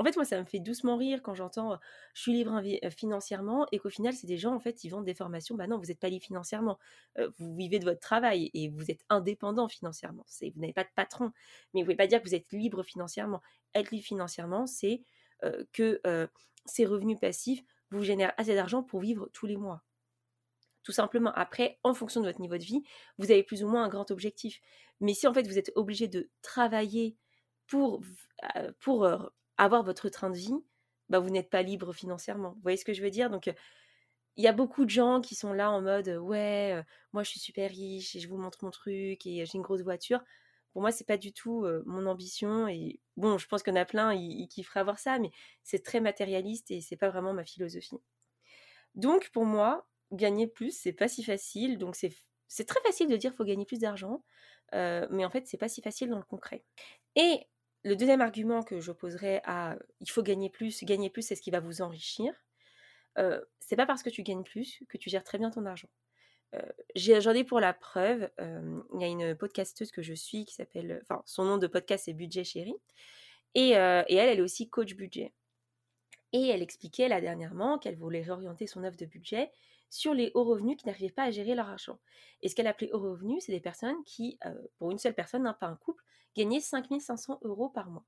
En 0.00 0.04
fait, 0.04 0.16
moi, 0.16 0.24
ça 0.24 0.40
me 0.40 0.46
fait 0.46 0.60
doucement 0.60 0.96
rire 0.96 1.20
quand 1.22 1.34
j'entends 1.34 1.78
je 2.14 2.22
suis 2.22 2.32
libre 2.32 2.62
financièrement 2.96 3.66
et 3.70 3.78
qu'au 3.78 3.90
final, 3.90 4.14
c'est 4.14 4.26
des 4.26 4.38
gens, 4.38 4.54
en 4.54 4.58
fait, 4.58 4.82
ils 4.82 4.88
vendent 4.88 5.04
des 5.04 5.14
formations. 5.14 5.56
Bah 5.56 5.66
non, 5.66 5.76
vous 5.76 5.86
n'êtes 5.86 6.00
pas 6.00 6.08
libre 6.08 6.24
financièrement. 6.24 6.78
vous 7.18 7.54
vivez 7.54 7.78
de 7.78 7.84
votre 7.84 8.00
travail 8.00 8.50
et 8.54 8.70
vous 8.70 8.90
êtes 8.90 9.04
indépendant 9.10 9.68
financièrement. 9.68 10.24
Vous 10.40 10.60
n'avez 10.60 10.72
pas 10.72 10.84
de 10.84 10.90
patron. 10.96 11.32
Mais 11.74 11.80
vous 11.80 11.80
ne 11.80 11.84
pouvez 11.84 11.96
pas 11.96 12.06
dire 12.06 12.22
que 12.22 12.28
vous 12.28 12.34
êtes 12.34 12.50
libre 12.50 12.82
financièrement. 12.82 13.42
Être 13.74 13.90
libre 13.90 14.06
financièrement, 14.06 14.66
c'est 14.66 15.02
que 15.72 16.00
ces 16.64 16.86
revenus 16.86 17.18
passifs 17.20 17.62
vous 17.90 18.02
génèrent 18.02 18.32
assez 18.38 18.54
d'argent 18.54 18.82
pour 18.82 19.00
vivre 19.00 19.28
tous 19.34 19.44
les 19.44 19.58
mois. 19.58 19.82
Tout 20.82 20.92
simplement. 20.92 21.32
Après, 21.34 21.78
en 21.82 21.92
fonction 21.92 22.22
de 22.22 22.26
votre 22.26 22.40
niveau 22.40 22.56
de 22.56 22.64
vie, 22.64 22.82
vous 23.18 23.30
avez 23.30 23.42
plus 23.42 23.62
ou 23.62 23.68
moins 23.68 23.84
un 23.84 23.88
grand 23.88 24.10
objectif. 24.10 24.62
Mais 25.00 25.12
si 25.12 25.26
en 25.26 25.34
fait 25.34 25.46
vous 25.46 25.58
êtes 25.58 25.72
obligé 25.74 26.08
de 26.08 26.30
travailler 26.40 27.18
pour, 27.66 28.00
pour 28.78 29.06
avoir 29.64 29.84
votre 29.84 30.08
train 30.08 30.30
de 30.30 30.36
vie, 30.36 30.54
bah, 31.08 31.20
vous 31.20 31.30
n'êtes 31.30 31.50
pas 31.50 31.62
libre 31.62 31.92
financièrement. 31.92 32.52
Vous 32.52 32.60
voyez 32.62 32.76
ce 32.76 32.84
que 32.84 32.92
je 32.94 33.02
veux 33.02 33.10
dire? 33.10 33.30
Donc, 33.30 33.50
il 34.36 34.44
y 34.44 34.48
a 34.48 34.52
beaucoup 34.52 34.84
de 34.84 34.90
gens 34.90 35.20
qui 35.20 35.34
sont 35.34 35.52
là 35.52 35.70
en 35.70 35.82
mode 35.82 36.08
ouais, 36.08 36.82
moi 37.12 37.22
je 37.22 37.30
suis 37.30 37.40
super 37.40 37.70
riche 37.70 38.16
et 38.16 38.20
je 38.20 38.28
vous 38.28 38.38
montre 38.38 38.58
mon 38.64 38.70
truc 38.70 39.26
et 39.26 39.44
j'ai 39.46 39.56
une 39.56 39.62
grosse 39.62 39.82
voiture. 39.82 40.22
Pour 40.72 40.82
moi, 40.82 40.92
c'est 40.92 41.06
pas 41.06 41.16
du 41.18 41.32
tout 41.32 41.66
mon 41.86 42.06
ambition 42.06 42.68
et 42.68 43.00
bon, 43.16 43.38
je 43.38 43.46
pense 43.48 43.62
en 43.68 43.76
a 43.76 43.84
plein 43.84 44.12
qui 44.48 44.62
feraient 44.62 44.80
avoir 44.80 44.98
ça, 45.00 45.18
mais 45.18 45.30
c'est 45.64 45.82
très 45.84 46.00
matérialiste 46.00 46.70
et 46.70 46.80
c'est 46.80 46.96
pas 46.96 47.10
vraiment 47.10 47.32
ma 47.34 47.44
philosophie. 47.44 47.98
Donc, 48.94 49.30
pour 49.30 49.44
moi, 49.44 49.88
gagner 50.12 50.46
plus, 50.46 50.76
c'est 50.76 50.92
pas 50.92 51.08
si 51.08 51.22
facile. 51.24 51.78
Donc, 51.78 51.96
c'est 51.96 52.12
c'est 52.48 52.64
très 52.66 52.80
facile 52.82 53.08
de 53.08 53.16
dire 53.16 53.32
faut 53.34 53.44
gagner 53.44 53.64
plus 53.66 53.78
d'argent, 53.78 54.24
mais 54.72 55.24
en 55.24 55.30
fait, 55.30 55.46
c'est 55.46 55.58
pas 55.58 55.68
si 55.68 55.82
facile 55.82 56.10
dans 56.10 56.18
le 56.18 56.24
concret. 56.24 56.64
Et 57.16 57.46
le 57.82 57.96
deuxième 57.96 58.20
argument 58.20 58.62
que 58.62 58.80
j'opposerais 58.80 59.40
à 59.44 59.76
il 60.00 60.10
faut 60.10 60.22
gagner 60.22 60.50
plus, 60.50 60.84
gagner 60.84 61.10
plus, 61.10 61.22
c'est 61.22 61.34
ce 61.34 61.42
qui 61.42 61.50
va 61.50 61.60
vous 61.60 61.82
enrichir. 61.82 62.32
Euh, 63.18 63.40
c'est 63.58 63.76
pas 63.76 63.86
parce 63.86 64.02
que 64.02 64.10
tu 64.10 64.22
gagnes 64.22 64.44
plus 64.44 64.82
que 64.88 64.98
tu 64.98 65.10
gères 65.10 65.24
très 65.24 65.38
bien 65.38 65.50
ton 65.50 65.66
argent. 65.66 65.88
Euh, 66.54 66.60
J'en 66.94 67.32
ai, 67.32 67.44
pour 67.44 67.60
la 67.60 67.72
preuve. 67.72 68.30
Il 68.38 69.00
y 69.00 69.04
a 69.04 69.08
une 69.08 69.34
podcasteuse 69.34 69.90
que 69.92 70.02
je 70.02 70.14
suis 70.14 70.44
qui 70.44 70.54
s'appelle. 70.54 71.00
Enfin, 71.02 71.22
son 71.26 71.44
nom 71.44 71.58
de 71.58 71.66
podcast 71.66 72.04
c'est 72.06 72.12
Budget 72.12 72.44
Chéri. 72.44 72.74
Et, 73.54 73.70
et, 73.70 73.72
elle, 73.72 74.08
elle 74.08 74.38
est 74.38 74.42
aussi 74.42 74.68
coach 74.68 74.94
budget. 74.94 75.32
Et 76.32 76.48
elle 76.48 76.62
expliquait 76.62 77.08
là 77.08 77.20
dernièrement 77.20 77.78
qu'elle 77.78 77.96
voulait 77.96 78.22
réorienter 78.22 78.66
son 78.66 78.84
offre 78.84 78.96
de 78.96 79.06
budget 79.06 79.50
sur 79.90 80.14
les 80.14 80.30
hauts 80.34 80.44
revenus 80.44 80.76
qui 80.76 80.86
n'arrivaient 80.86 81.10
pas 81.10 81.24
à 81.24 81.30
gérer 81.30 81.54
leur 81.54 81.68
argent. 81.68 81.98
Et 82.42 82.48
ce 82.48 82.54
qu'elle 82.54 82.68
appelait 82.68 82.92
hauts 82.92 83.00
revenus, 83.00 83.44
c'est 83.44 83.52
des 83.52 83.60
personnes 83.60 84.02
qui, 84.04 84.38
pour 84.78 84.90
une 84.90 84.98
seule 84.98 85.14
personne, 85.14 85.46
hein, 85.46 85.56
pas 85.58 85.66
un 85.66 85.76
couple, 85.76 86.02
gagner 86.34 86.60
5500 86.60 87.40
euros 87.42 87.68
par 87.68 87.90
mois. 87.90 88.04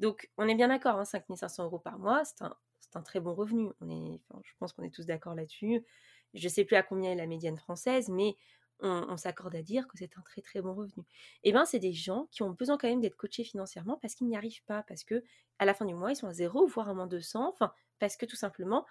Donc, 0.00 0.30
on 0.36 0.46
est 0.48 0.54
bien 0.54 0.68
d'accord, 0.68 0.98
hein, 0.98 1.04
5500 1.04 1.64
euros 1.64 1.78
par 1.78 1.98
mois, 1.98 2.24
c'est 2.24 2.42
un, 2.42 3.02
très 3.02 3.20
bon 3.20 3.34
revenu. 3.34 3.68
Je 3.80 4.52
pense 4.58 4.72
qu'on 4.72 4.82
est 4.82 4.94
tous 4.94 5.04
d'accord 5.04 5.34
là-dessus. 5.34 5.84
Je 6.32 6.44
ne 6.44 6.48
sais 6.48 6.64
plus 6.64 6.76
à 6.76 6.82
combien 6.82 7.12
est 7.12 7.16
la 7.16 7.26
médiane 7.26 7.58
française, 7.58 8.08
mais 8.08 8.36
on, 8.80 9.16
s'accorde 9.16 9.54
à 9.54 9.62
dire 9.62 9.86
que 9.86 9.98
c'est 9.98 10.16
un 10.16 10.22
très 10.22 10.42
très 10.42 10.60
bon 10.60 10.74
revenu. 10.74 11.04
Eh 11.44 11.52
bien, 11.52 11.64
c'est 11.64 11.78
des 11.78 11.92
gens 11.92 12.26
qui 12.30 12.42
ont 12.42 12.50
besoin 12.50 12.76
quand 12.76 12.88
même 12.88 13.00
d'être 13.00 13.16
coachés 13.16 13.44
financièrement 13.44 13.98
parce 14.00 14.14
qu'ils 14.14 14.26
n'y 14.26 14.36
arrivent 14.36 14.64
pas, 14.64 14.82
parce 14.82 15.04
que 15.04 15.22
à 15.58 15.64
la 15.64 15.74
fin 15.74 15.84
du 15.84 15.94
mois, 15.94 16.12
ils 16.12 16.16
sont 16.16 16.26
à 16.26 16.32
zéro, 16.32 16.66
voire 16.66 16.88
à 16.88 16.94
moins 16.94 17.06
200, 17.06 17.48
enfin, 17.48 17.72
parce 17.98 18.16
que 18.16 18.26
tout 18.26 18.36
simplement, 18.36 18.86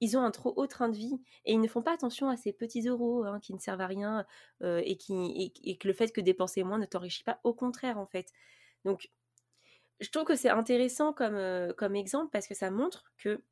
ils 0.00 0.16
ont 0.16 0.22
un 0.22 0.30
trop 0.30 0.52
haut 0.56 0.66
train 0.66 0.88
de 0.88 0.96
vie 0.96 1.20
et 1.44 1.52
ils 1.52 1.60
ne 1.60 1.68
font 1.68 1.82
pas 1.82 1.92
attention 1.92 2.28
à 2.28 2.36
ces 2.36 2.52
petits 2.52 2.88
euros 2.88 3.24
hein, 3.24 3.38
qui 3.40 3.52
ne 3.52 3.58
servent 3.58 3.80
à 3.80 3.86
rien 3.86 4.26
euh, 4.62 4.82
et, 4.84 4.96
qui, 4.96 5.52
et, 5.62 5.76
que 5.76 5.88
le 5.88 5.94
fait 5.94 6.12
que 6.12 6.20
dépenser 6.20 6.62
moins 6.62 6.78
ne 6.78 6.86
t'enrichit 6.86 7.24
pas, 7.24 7.40
au 7.44 7.52
contraire 7.52 7.98
en 7.98 8.06
fait. 8.06 8.32
Donc 8.84 9.10
je 10.00 10.08
trouve 10.10 10.24
que 10.24 10.36
c'est 10.36 10.48
intéressant 10.48 11.12
comme, 11.12 11.34
euh, 11.34 11.72
comme 11.74 11.94
exemple 11.94 12.30
parce 12.32 12.46
que 12.46 12.54
ça 12.54 12.70
montre 12.70 13.12
que 13.18 13.42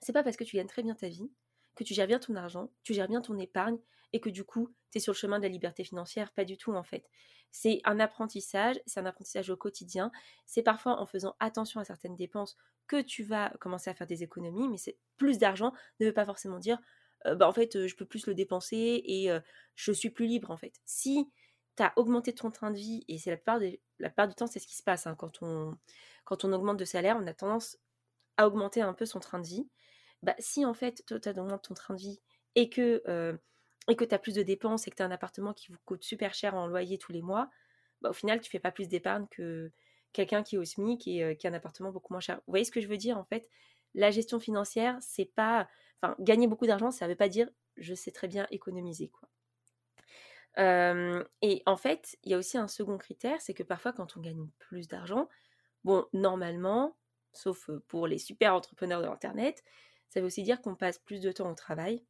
c'est 0.00 0.12
pas 0.12 0.22
parce 0.22 0.36
que 0.36 0.44
tu 0.44 0.56
gagnes 0.56 0.66
très 0.66 0.82
bien 0.82 0.94
ta 0.94 1.08
vie 1.08 1.30
que 1.74 1.84
tu 1.84 1.92
gères 1.92 2.06
bien 2.06 2.20
ton 2.20 2.36
argent, 2.36 2.70
tu 2.84 2.94
gères 2.94 3.08
bien 3.08 3.20
ton 3.20 3.36
épargne 3.38 3.78
et 4.14 4.20
que 4.20 4.30
du 4.30 4.44
coup, 4.44 4.72
tu 4.92 4.98
es 4.98 5.00
sur 5.00 5.12
le 5.12 5.18
chemin 5.18 5.38
de 5.38 5.42
la 5.42 5.48
liberté 5.48 5.82
financière. 5.82 6.32
Pas 6.32 6.44
du 6.44 6.56
tout 6.56 6.72
en 6.72 6.84
fait. 6.84 7.04
C'est 7.50 7.80
un 7.84 7.98
apprentissage, 7.98 8.80
c'est 8.86 9.00
un 9.00 9.06
apprentissage 9.06 9.50
au 9.50 9.56
quotidien. 9.56 10.12
C'est 10.46 10.62
parfois 10.62 11.00
en 11.00 11.04
faisant 11.04 11.34
attention 11.40 11.80
à 11.80 11.84
certaines 11.84 12.14
dépenses 12.14 12.56
que 12.86 13.02
tu 13.02 13.24
vas 13.24 13.50
commencer 13.60 13.90
à 13.90 13.94
faire 13.94 14.06
des 14.06 14.22
économies, 14.22 14.68
mais 14.68 14.76
c'est 14.76 14.98
plus 15.16 15.38
d'argent 15.38 15.72
ne 15.98 16.06
veut 16.06 16.12
pas 16.12 16.24
forcément 16.24 16.60
dire 16.60 16.78
euh, 17.26 17.34
bah 17.34 17.48
en 17.48 17.52
fait 17.52 17.74
euh, 17.74 17.88
je 17.88 17.96
peux 17.96 18.04
plus 18.04 18.26
le 18.26 18.34
dépenser 18.34 19.02
et 19.04 19.30
euh, 19.30 19.40
je 19.74 19.90
suis 19.90 20.10
plus 20.10 20.26
libre 20.26 20.52
en 20.52 20.56
fait. 20.56 20.80
Si 20.84 21.28
tu 21.76 21.82
as 21.82 21.92
augmenté 21.96 22.32
ton 22.32 22.52
train 22.52 22.70
de 22.70 22.76
vie, 22.76 23.04
et 23.08 23.18
c'est 23.18 23.30
la 23.30 23.36
plupart, 23.36 23.58
la 23.98 24.26
du 24.28 24.34
temps 24.36 24.46
c'est 24.46 24.60
ce 24.60 24.68
qui 24.68 24.76
se 24.76 24.82
passe 24.84 25.08
hein, 25.08 25.16
quand, 25.16 25.42
on, 25.42 25.76
quand 26.24 26.44
on 26.44 26.52
augmente 26.52 26.76
de 26.76 26.84
salaire, 26.84 27.16
on 27.20 27.26
a 27.26 27.34
tendance 27.34 27.78
à 28.36 28.46
augmenter 28.46 28.80
un 28.80 28.94
peu 28.94 29.06
son 29.06 29.18
train 29.18 29.40
de 29.40 29.46
vie. 29.46 29.68
Bah, 30.22 30.36
si 30.38 30.64
en 30.64 30.74
fait 30.74 31.02
toi 31.04 31.18
tu 31.18 31.28
augmenté 31.30 31.68
ton 31.68 31.74
train 31.74 31.94
de 31.94 32.00
vie 32.00 32.20
et 32.54 32.70
que 32.70 33.02
et 33.88 33.96
que 33.96 34.04
tu 34.04 34.14
as 34.14 34.18
plus 34.18 34.34
de 34.34 34.42
dépenses 34.42 34.86
et 34.86 34.90
que 34.90 34.96
tu 34.96 35.02
as 35.02 35.06
un 35.06 35.10
appartement 35.10 35.52
qui 35.52 35.70
vous 35.70 35.78
coûte 35.84 36.02
super 36.02 36.34
cher 36.34 36.54
en 36.54 36.66
loyer 36.66 36.98
tous 36.98 37.12
les 37.12 37.22
mois, 37.22 37.50
bah, 38.00 38.10
au 38.10 38.12
final, 38.12 38.40
tu 38.40 38.50
fais 38.50 38.58
pas 38.58 38.72
plus 38.72 38.88
d'épargne 38.88 39.26
que 39.30 39.70
quelqu'un 40.12 40.42
qui 40.42 40.56
est 40.56 40.58
au 40.58 40.64
SMIC 40.64 41.06
et 41.08 41.24
euh, 41.24 41.34
qui 41.34 41.46
a 41.46 41.50
un 41.50 41.54
appartement 41.54 41.90
beaucoup 41.90 42.12
moins 42.12 42.20
cher. 42.20 42.36
Vous 42.46 42.52
voyez 42.52 42.64
ce 42.64 42.70
que 42.70 42.80
je 42.80 42.88
veux 42.88 42.96
dire 42.96 43.18
En 43.18 43.24
fait, 43.24 43.48
la 43.94 44.10
gestion 44.10 44.40
financière, 44.40 44.96
c'est 45.00 45.24
pas. 45.26 45.68
Enfin, 46.00 46.14
gagner 46.18 46.46
beaucoup 46.46 46.66
d'argent, 46.66 46.90
ça 46.90 47.06
ne 47.06 47.10
veut 47.10 47.16
pas 47.16 47.28
dire 47.28 47.48
je 47.76 47.94
sais 47.94 48.12
très 48.12 48.28
bien 48.28 48.46
économiser, 48.50 49.08
quoi. 49.08 49.28
et 51.42 51.62
en 51.66 51.76
fait, 51.76 52.16
il 52.22 52.30
y 52.30 52.34
a 52.34 52.38
aussi 52.38 52.56
un 52.56 52.68
second 52.68 52.98
critère, 52.98 53.40
c'est 53.40 53.54
que 53.54 53.64
parfois, 53.64 53.92
quand 53.92 54.16
on 54.16 54.20
gagne 54.20 54.48
plus 54.60 54.86
d'argent, 54.86 55.28
bon, 55.82 56.06
normalement, 56.12 56.96
sauf 57.32 57.70
pour 57.88 58.06
les 58.06 58.18
super 58.18 58.54
entrepreneurs 58.54 59.00
de 59.00 59.06
l'Internet, 59.06 59.64
ça 60.08 60.20
veut 60.20 60.26
aussi 60.26 60.44
dire 60.44 60.60
qu'on 60.62 60.76
passe 60.76 60.98
plus 60.98 61.20
de 61.20 61.32
temps 61.32 61.50
au 61.50 61.54
travail, 61.54 62.04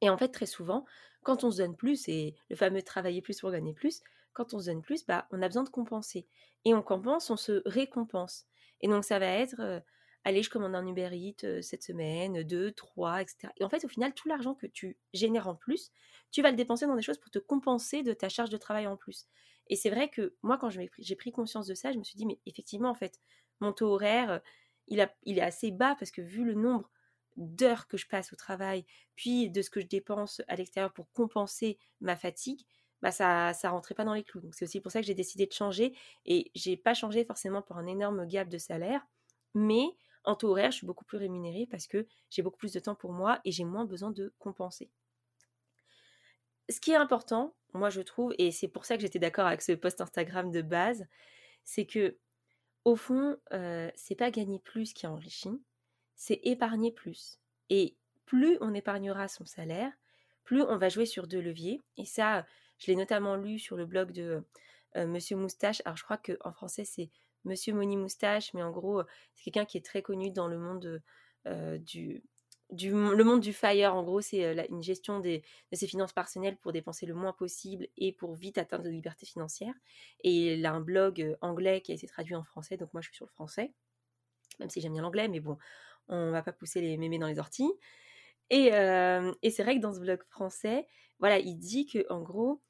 et 0.00 0.10
en 0.10 0.16
fait, 0.16 0.28
très 0.28 0.46
souvent, 0.46 0.84
quand 1.22 1.44
on 1.44 1.50
se 1.50 1.58
donne 1.58 1.76
plus, 1.76 2.08
et 2.08 2.34
le 2.48 2.56
fameux 2.56 2.82
travailler 2.82 3.22
plus 3.22 3.40
pour 3.40 3.50
gagner 3.50 3.74
plus, 3.74 4.02
quand 4.32 4.54
on 4.54 4.58
se 4.58 4.66
donne 4.66 4.82
plus, 4.82 5.04
bah, 5.06 5.26
on 5.30 5.42
a 5.42 5.48
besoin 5.48 5.64
de 5.64 5.68
compenser. 5.68 6.26
Et 6.64 6.74
on 6.74 6.82
compense, 6.82 7.30
on 7.30 7.36
se 7.36 7.62
récompense. 7.66 8.46
Et 8.80 8.88
donc, 8.88 9.04
ça 9.04 9.18
va 9.18 9.26
être, 9.26 9.82
allez, 10.24 10.42
je 10.42 10.50
commande 10.50 10.74
un 10.74 10.86
Uber 10.86 11.10
Eats 11.12 11.62
cette 11.62 11.82
semaine, 11.82 12.42
deux, 12.42 12.72
trois, 12.72 13.20
etc. 13.20 13.52
Et 13.58 13.64
en 13.64 13.68
fait, 13.68 13.84
au 13.84 13.88
final, 13.88 14.14
tout 14.14 14.28
l'argent 14.28 14.54
que 14.54 14.66
tu 14.66 14.96
génères 15.12 15.48
en 15.48 15.54
plus, 15.54 15.90
tu 16.30 16.42
vas 16.42 16.50
le 16.50 16.56
dépenser 16.56 16.86
dans 16.86 16.96
des 16.96 17.02
choses 17.02 17.18
pour 17.18 17.30
te 17.30 17.38
compenser 17.38 18.02
de 18.02 18.12
ta 18.12 18.28
charge 18.28 18.50
de 18.50 18.56
travail 18.56 18.86
en 18.86 18.96
plus. 18.96 19.26
Et 19.68 19.76
c'est 19.76 19.90
vrai 19.90 20.08
que 20.08 20.34
moi, 20.42 20.58
quand 20.58 20.70
j'ai 20.70 21.16
pris, 21.16 21.32
conscience 21.32 21.66
de 21.66 21.74
ça, 21.74 21.92
je 21.92 21.98
me 21.98 22.04
suis 22.04 22.16
dit, 22.16 22.26
mais 22.26 22.38
effectivement, 22.46 22.90
en 22.90 22.94
fait, 22.94 23.20
mon 23.60 23.72
taux 23.72 23.92
horaire, 23.94 24.40
il 24.88 24.98
est 24.98 25.40
assez 25.40 25.70
bas 25.70 25.94
parce 25.98 26.10
que 26.10 26.22
vu 26.22 26.44
le 26.44 26.54
nombre 26.54 26.90
d'heures 27.36 27.86
que 27.88 27.96
je 27.96 28.06
passe 28.06 28.32
au 28.32 28.36
travail, 28.36 28.84
puis 29.16 29.50
de 29.50 29.62
ce 29.62 29.70
que 29.70 29.80
je 29.80 29.86
dépense 29.86 30.42
à 30.48 30.56
l'extérieur 30.56 30.92
pour 30.92 31.10
compenser 31.12 31.78
ma 32.00 32.16
fatigue, 32.16 32.62
bah 33.02 33.10
ça 33.12 33.52
ça 33.54 33.70
rentrait 33.70 33.94
pas 33.94 34.04
dans 34.04 34.14
les 34.14 34.24
clous. 34.24 34.40
Donc 34.40 34.54
c'est 34.54 34.64
aussi 34.64 34.80
pour 34.80 34.92
ça 34.92 35.00
que 35.00 35.06
j'ai 35.06 35.14
décidé 35.14 35.46
de 35.46 35.52
changer 35.52 35.94
et 36.26 36.50
j'ai 36.54 36.76
pas 36.76 36.94
changé 36.94 37.24
forcément 37.24 37.62
pour 37.62 37.78
un 37.78 37.86
énorme 37.86 38.26
gap 38.26 38.48
de 38.48 38.58
salaire, 38.58 39.06
mais 39.54 39.86
en 40.24 40.34
taux 40.36 40.50
horaire, 40.50 40.70
je 40.70 40.78
suis 40.78 40.86
beaucoup 40.86 41.04
plus 41.04 41.18
rémunérée 41.18 41.66
parce 41.70 41.86
que 41.86 42.06
j'ai 42.28 42.42
beaucoup 42.42 42.58
plus 42.58 42.72
de 42.72 42.80
temps 42.80 42.94
pour 42.94 43.12
moi 43.12 43.40
et 43.44 43.52
j'ai 43.52 43.64
moins 43.64 43.86
besoin 43.86 44.10
de 44.10 44.34
compenser. 44.38 44.90
Ce 46.68 46.78
qui 46.80 46.92
est 46.92 46.96
important, 46.96 47.54
moi 47.72 47.90
je 47.90 48.00
trouve, 48.02 48.34
et 48.38 48.52
c'est 48.52 48.68
pour 48.68 48.84
ça 48.84 48.96
que 48.96 49.02
j'étais 49.02 49.18
d'accord 49.18 49.46
avec 49.46 49.62
ce 49.62 49.72
post 49.72 50.00
Instagram 50.00 50.50
de 50.50 50.62
base, 50.62 51.06
c'est 51.64 51.86
que 51.86 52.18
au 52.84 52.96
fond, 52.96 53.36
euh, 53.52 53.90
c'est 53.94 54.14
pas 54.14 54.30
gagner 54.30 54.58
plus 54.58 54.92
qui 54.92 55.06
enrichit, 55.06 55.60
c'est 56.20 56.38
épargner 56.44 56.92
plus. 56.92 57.40
Et 57.70 57.96
plus 58.26 58.58
on 58.60 58.74
épargnera 58.74 59.26
son 59.26 59.46
salaire, 59.46 59.90
plus 60.44 60.60
on 60.60 60.76
va 60.76 60.90
jouer 60.90 61.06
sur 61.06 61.26
deux 61.26 61.40
leviers. 61.40 61.80
Et 61.96 62.04
ça, 62.04 62.44
je 62.76 62.88
l'ai 62.88 62.94
notamment 62.94 63.36
lu 63.36 63.58
sur 63.58 63.74
le 63.74 63.86
blog 63.86 64.12
de 64.12 64.44
euh, 64.96 65.06
Monsieur 65.06 65.36
Moustache. 65.36 65.80
Alors 65.86 65.96
je 65.96 66.04
crois 66.04 66.18
qu'en 66.18 66.52
français 66.52 66.84
c'est 66.84 67.08
Monsieur 67.44 67.72
Moni 67.72 67.96
Moustache, 67.96 68.52
mais 68.52 68.62
en 68.62 68.70
gros 68.70 69.02
c'est 69.34 69.44
quelqu'un 69.44 69.64
qui 69.64 69.78
est 69.78 69.84
très 69.84 70.02
connu 70.02 70.30
dans 70.30 70.46
le 70.46 70.58
monde 70.58 71.02
euh, 71.46 71.78
du, 71.78 72.22
monde 72.92 73.40
du 73.40 73.54
fire. 73.54 73.94
En 73.94 74.02
gros 74.02 74.20
c'est 74.20 74.44
euh, 74.44 74.62
une 74.68 74.82
gestion 74.82 75.20
des, 75.20 75.42
de 75.72 75.76
ses 75.76 75.86
finances 75.86 76.12
personnelles 76.12 76.58
pour 76.58 76.72
dépenser 76.72 77.06
le 77.06 77.14
moins 77.14 77.32
possible 77.32 77.88
et 77.96 78.12
pour 78.12 78.34
vite 78.34 78.58
atteindre 78.58 78.84
la 78.84 78.90
liberté 78.90 79.24
financière. 79.24 79.72
Et 80.22 80.52
il 80.52 80.66
a 80.66 80.72
un 80.74 80.82
blog 80.82 81.34
anglais 81.40 81.80
qui 81.80 81.92
a 81.92 81.94
été 81.94 82.06
traduit 82.06 82.34
en 82.34 82.44
français, 82.44 82.76
donc 82.76 82.92
moi 82.92 83.00
je 83.00 83.08
suis 83.08 83.16
sur 83.16 83.24
le 83.24 83.32
français, 83.32 83.72
même 84.58 84.68
si 84.68 84.82
j'aime 84.82 84.92
bien 84.92 85.02
l'anglais, 85.02 85.28
mais 85.28 85.40
bon, 85.40 85.56
on 86.10 86.30
va 86.30 86.42
pas 86.42 86.52
pousser 86.52 86.80
les 86.80 86.98
mémés 86.98 87.18
dans 87.18 87.28
les 87.28 87.38
orties. 87.38 87.72
Et, 88.50 88.66
et 88.68 89.50
c'est 89.50 89.62
vrai 89.62 89.76
que 89.76 89.80
dans 89.80 89.94
ce 89.94 90.00
blog 90.00 90.22
français, 90.28 90.86
voilà, 91.20 91.38
il 91.38 91.56
dit 91.56 91.86
que 91.86 92.04
en 92.10 92.20
gros, 92.20 92.62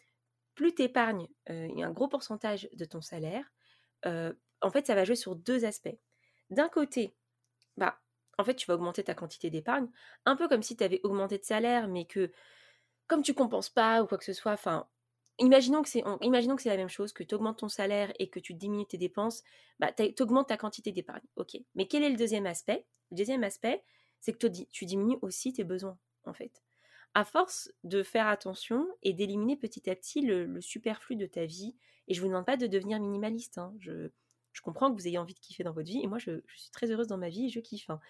plus 0.55 0.75
tu 0.75 0.83
épargnes 0.83 1.27
un 1.49 1.91
gros 1.91 2.09
pourcentage 2.09 2.69
de 2.75 2.85
ton 2.85 3.01
salaire, 3.01 3.51
en 4.05 4.71
fait, 4.71 4.87
ça 4.87 4.95
va 4.95 5.05
jouer 5.05 5.17
sur 5.17 5.37
deux 5.37 5.65
aspects. 5.65 5.99
D'un 6.51 6.69
côté, 6.69 7.17
bah, 7.77 8.01
en 8.39 8.45
fait, 8.45 8.55
tu 8.55 8.67
vas 8.67 8.75
augmenter 8.75 9.05
ta 9.05 9.15
quantité 9.15 9.51
d'épargne, 9.51 9.89
un 10.27 10.37
peu 10.37 10.49
comme 10.49 10.63
si 10.63 10.77
tu 10.77 10.85
avais 10.85 11.01
augmenté 11.05 11.39
de 11.39 11.45
salaire, 11.45 11.89
mais 11.89 12.07
que 12.07 12.31
comme 13.07 13.23
tu 13.23 13.35
compenses 13.35 13.71
pas 13.71 14.03
ou 14.03 14.07
quoi 14.07 14.19
que 14.19 14.25
ce 14.25 14.33
soit, 14.33 14.53
enfin, 14.53 14.89
imaginons 15.39 15.83
que 15.83 15.89
c'est 15.89 16.05
imaginons 16.23 16.57
que 16.57 16.63
c'est 16.63 16.69
la 16.71 16.77
même 16.77 16.89
chose, 16.89 17.13
que 17.13 17.25
tu 17.25 17.35
augmentes 17.35 17.59
ton 17.59 17.69
salaire 17.69 18.13
et 18.19 18.31
que 18.31 18.41
tu 18.41 18.55
diminues 18.55 18.87
tes 18.87 18.99
dépenses, 18.99 19.43
bah, 19.79 19.93
tu 19.93 20.23
augmentes 20.23 20.49
ta 20.49 20.57
quantité 20.57 20.93
d'épargne. 20.93 21.25
Ok. 21.37 21.57
Mais 21.75 21.87
quel 21.89 22.03
est 22.03 22.11
le 22.11 22.17
deuxième 22.17 22.47
aspect? 22.47 22.87
Le 23.11 23.17
deuxième 23.17 23.45
aspect, 23.45 23.83
c'est 24.21 24.33
que 24.33 24.47
tu 24.47 24.87
diminues 24.87 25.19
aussi 25.23 25.53
tes 25.53 25.65
besoins, 25.65 25.99
en 26.25 26.35
fait 26.35 26.63
à 27.15 27.25
force 27.25 27.73
de 27.85 28.03
faire 28.03 28.29
attention 28.29 28.87
et 29.03 29.13
d'éliminer 29.13 29.57
petit 29.57 29.91
à 29.91 29.97
petit 29.97 30.21
le, 30.21 30.61
superflu 30.61 31.17
de 31.17 31.27
ta 31.27 31.45
vie, 31.45 31.75
et 32.09 32.15
je 32.15 32.21
vous 32.21 32.29
demande 32.29 32.47
pas 32.47 32.57
de 32.57 32.67
devenir 32.67 33.01
minimaliste, 33.01 33.59
hein, 33.59 33.75
je, 33.79 34.09
comprends 34.63 34.91
que 34.91 35.01
vous 35.01 35.09
ayez 35.09 35.19
envie 35.19 35.35
de 35.35 35.41
kiffer 35.41 35.65
dans 35.65 35.73
votre 35.73 35.89
vie, 35.89 36.01
et 36.03 36.07
moi 36.07 36.19
je, 36.19 36.41
suis 36.55 36.71
très 36.71 36.91
heureuse 36.91 37.07
dans 37.07 37.17
ma 37.17 37.31
vie 37.31 37.47
et 37.47 37.49
je 37.49 37.61
kiffe. 37.61 37.89
Hein. 37.89 38.01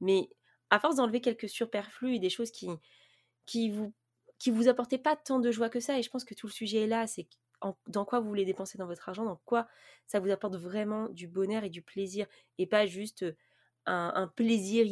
Mais 0.00 0.30
à 0.70 0.78
force 0.78 0.96
d'enlever 0.96 1.20
quelques 1.20 1.48
superflus 1.48 2.14
et 2.14 2.18
des 2.18 2.30
choses 2.30 2.50
qui, 2.50 2.68
qui 3.44 3.70
vous 3.70 3.92
qui 4.38 4.50
vous 4.50 4.68
apportaient 4.68 4.98
pas 4.98 5.16
tant 5.16 5.40
de 5.40 5.50
joie 5.50 5.70
que 5.70 5.80
ça, 5.80 5.98
et 5.98 6.02
je 6.02 6.10
pense 6.10 6.24
que 6.24 6.34
tout 6.34 6.46
le 6.46 6.52
sujet 6.52 6.82
est 6.82 6.86
là, 6.86 7.06
c'est 7.06 7.26
dans 7.86 8.04
quoi 8.04 8.20
vous 8.20 8.28
voulez 8.28 8.44
dépenser 8.44 8.76
dans 8.76 8.86
votre 8.86 9.08
argent, 9.08 9.24
dans 9.24 9.40
quoi 9.46 9.66
ça 10.06 10.20
vous 10.20 10.30
apporte 10.30 10.56
vraiment 10.56 11.08
du 11.08 11.26
bonheur 11.26 11.64
et 11.64 11.70
du 11.70 11.80
plaisir, 11.80 12.26
et 12.58 12.66
pas 12.66 12.84
juste 12.84 13.24
un, 13.86 14.28
plaisir 14.28 14.86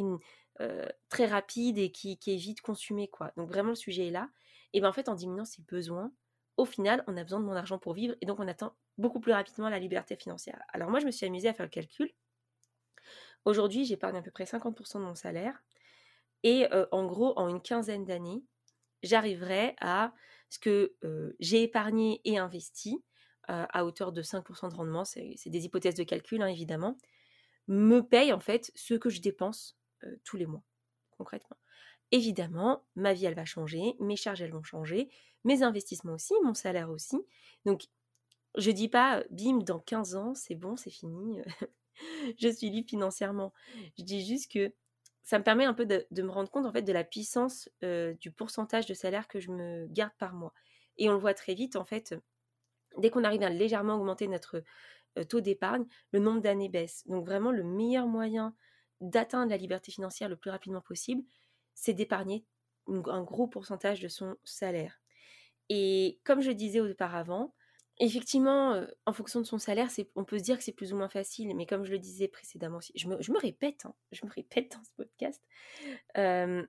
euh, 0.61 0.87
très 1.09 1.27
rapide 1.27 1.79
et 1.79 1.91
qui, 1.91 2.13
est 2.13 2.37
vite 2.37 2.61
consumé, 2.61 3.09
quoi. 3.09 3.33
Donc 3.37 3.49
vraiment, 3.49 3.71
le 3.71 3.75
sujet 3.75 4.09
est 4.09 4.11
là. 4.11 4.29
Et 4.73 4.81
bien 4.81 4.89
en 4.89 4.93
fait, 4.93 5.09
en 5.09 5.15
diminuant 5.15 5.45
ses 5.45 5.63
besoins, 5.63 6.13
au 6.57 6.65
final, 6.65 7.05
on 7.07 7.17
a 7.17 7.23
besoin 7.23 7.41
de 7.41 7.45
mon 7.45 7.55
argent 7.55 7.79
pour 7.79 7.95
vivre 7.95 8.15
et 8.21 8.27
donc 8.27 8.39
on 8.39 8.47
atteint 8.47 8.75
beaucoup 8.99 9.21
plus 9.21 9.33
rapidement 9.33 9.69
la 9.69 9.79
liberté 9.79 10.17
financière. 10.17 10.61
Alors 10.73 10.91
moi, 10.91 11.01
je 11.01 11.07
me 11.07 11.11
suis 11.11 11.27
amusée 11.27 11.49
à 11.49 11.55
faire 11.55 11.67
le 11.67 11.71
calcul. 11.71 12.11
Aujourd'hui, 13.45 13.85
j'épargne 13.85 14.17
à 14.17 14.23
peu 14.23 14.31
près 14.31 14.45
50% 14.45 14.99
de 14.99 15.05
mon 15.05 15.15
salaire. 15.15 15.63
Et 16.43 16.73
euh, 16.73 16.87
en 16.93 17.07
gros, 17.07 17.39
en 17.39 17.49
une 17.49 17.61
quinzaine 17.61 18.05
d'années, 18.05 18.45
j'arriverai 19.03 19.75
à 19.81 20.13
ce 20.51 20.59
que 20.59 20.95
euh, 21.05 21.35
j'ai 21.41 21.63
épargné 21.63 22.21
et 22.25 22.39
investi 22.39 23.03
à 23.47 23.85
hauteur 23.85 24.13
de 24.13 24.23
5% 24.23 24.71
de 24.71 24.75
rendement, 24.75 25.05
c'est 25.05 25.37
des 25.47 25.65
hypothèses 25.67 25.97
de 25.97 26.03
calcul 26.03 26.41
hein, 26.41 26.47
évidemment, 26.47 26.97
me 27.69 28.01
paye 28.01 28.33
en 28.33 28.41
fait 28.41 28.71
ce 28.75 28.95
que 28.95 29.11
je 29.11 29.21
dépense 29.21 29.79
tous 30.25 30.37
les 30.37 30.47
mois, 30.47 30.63
concrètement. 31.17 31.57
Évidemment, 32.11 32.85
ma 32.95 33.13
vie, 33.15 33.25
elle 33.25 33.35
va 33.35 33.45
changer, 33.45 33.97
mes 34.01 34.17
charges, 34.17 34.43
elles 34.43 34.53
vont 34.53 34.63
changer, 34.63 35.09
mes 35.45 35.63
investissements 35.63 36.15
aussi, 36.15 36.35
mon 36.45 36.55
salaire 36.55 36.91
aussi. 36.91 37.17
Donc, 37.65 37.87
je 38.57 38.71
dis 38.71 38.89
pas, 38.89 39.25
bim, 39.31 39.59
dans 39.59 39.81
15 39.81 40.15
ans, 40.15 40.35
c'est 40.35 40.55
bon, 40.55 40.77
c'est 40.77 40.91
fini, 40.91 41.41
je 42.39 42.49
suis 42.49 42.71
libre 42.71 42.89
financièrement. 42.89 43.53
Je 43.99 44.05
dis 44.05 44.25
juste 44.25 44.53
que 44.53 44.73
ça 45.23 45.39
me 45.39 45.45
permet 45.45 45.65
un 45.65 45.75
peu 45.75 45.87
de, 45.87 46.07
me 46.23 46.31
rendre 46.31 46.51
compte 46.51 46.67
en 46.67 46.73
fait 46.73 46.83
de 46.83 46.93
la 46.93 47.05
puissance 47.05 47.69
du 47.83 48.31
pourcentage 48.31 48.87
de 48.87 48.95
salaire 48.95 49.27
que 49.27 49.41
je 49.41 49.51
me 49.51 49.87
garde 49.89 50.13
par 50.19 50.35
mois. 50.35 50.53
Et 50.99 51.09
on 51.09 51.15
le 51.15 51.19
voit 51.19 51.35
très 51.35 51.55
vite 51.55 51.77
en 51.77 51.85
fait, 51.85 52.15
dès 52.99 53.11
qu'on 53.11 53.25
arrive 53.25 53.43
à 53.43 53.51
légèrement 53.51 53.97
augmenter 53.97 54.29
notre 54.29 54.63
taux 55.23 55.41
d'épargne, 55.41 55.85
le 56.13 56.19
nombre 56.19 56.41
d'années 56.41 56.69
baisse. 56.69 57.07
Donc 57.07 57.25
vraiment 57.25 57.53
le 57.53 57.63
meilleur 57.63 58.07
moyen 58.07 58.55
d'atteindre 59.01 59.51
la 59.51 59.57
liberté 59.57 59.93
financière 59.93 60.29
le 60.29 60.37
plus 60.37 60.51
rapidement 60.51 60.81
possible, 60.81 61.23
c'est 61.75 61.93
d'épargner 61.93 62.45
un 62.89 63.23
gros 63.23 63.47
pourcentage 63.47 64.01
de 64.01 64.09
son 64.09 64.37
salaire. 64.45 65.01
Et 65.69 66.21
comme 66.25 66.41
je 66.41 66.51
disais 66.51 66.81
auparavant, 66.81 67.55
effectivement, 67.99 68.73
euh, 68.73 68.87
en 69.07 69.13
fonction 69.13 69.41
de 69.41 69.47
son 69.47 69.59
salaire, 69.59 69.89
on 70.17 70.25
peut 70.25 70.39
se 70.39 70.43
dire 70.43 70.59
que 70.59 70.65
c'est 70.65 70.73
plus 70.73 70.93
ou 70.93 70.97
moins 70.97 71.09
facile, 71.09 71.55
mais 71.55 71.67
comme 71.67 71.85
je 71.85 71.93
le 71.93 71.99
disais 71.99 72.29
précédemment, 72.29 72.81
je 72.95 73.09
me, 73.09 73.21
je 73.23 73.33
me 73.33 73.39
répète, 73.39 73.87
hein, 73.87 73.95
je 74.13 74.27
me 74.27 74.31
répète 74.31 74.73
dans 74.73 74.83
ce 74.85 74.91
podcast, 74.97 75.43
euh, 76.19 76.67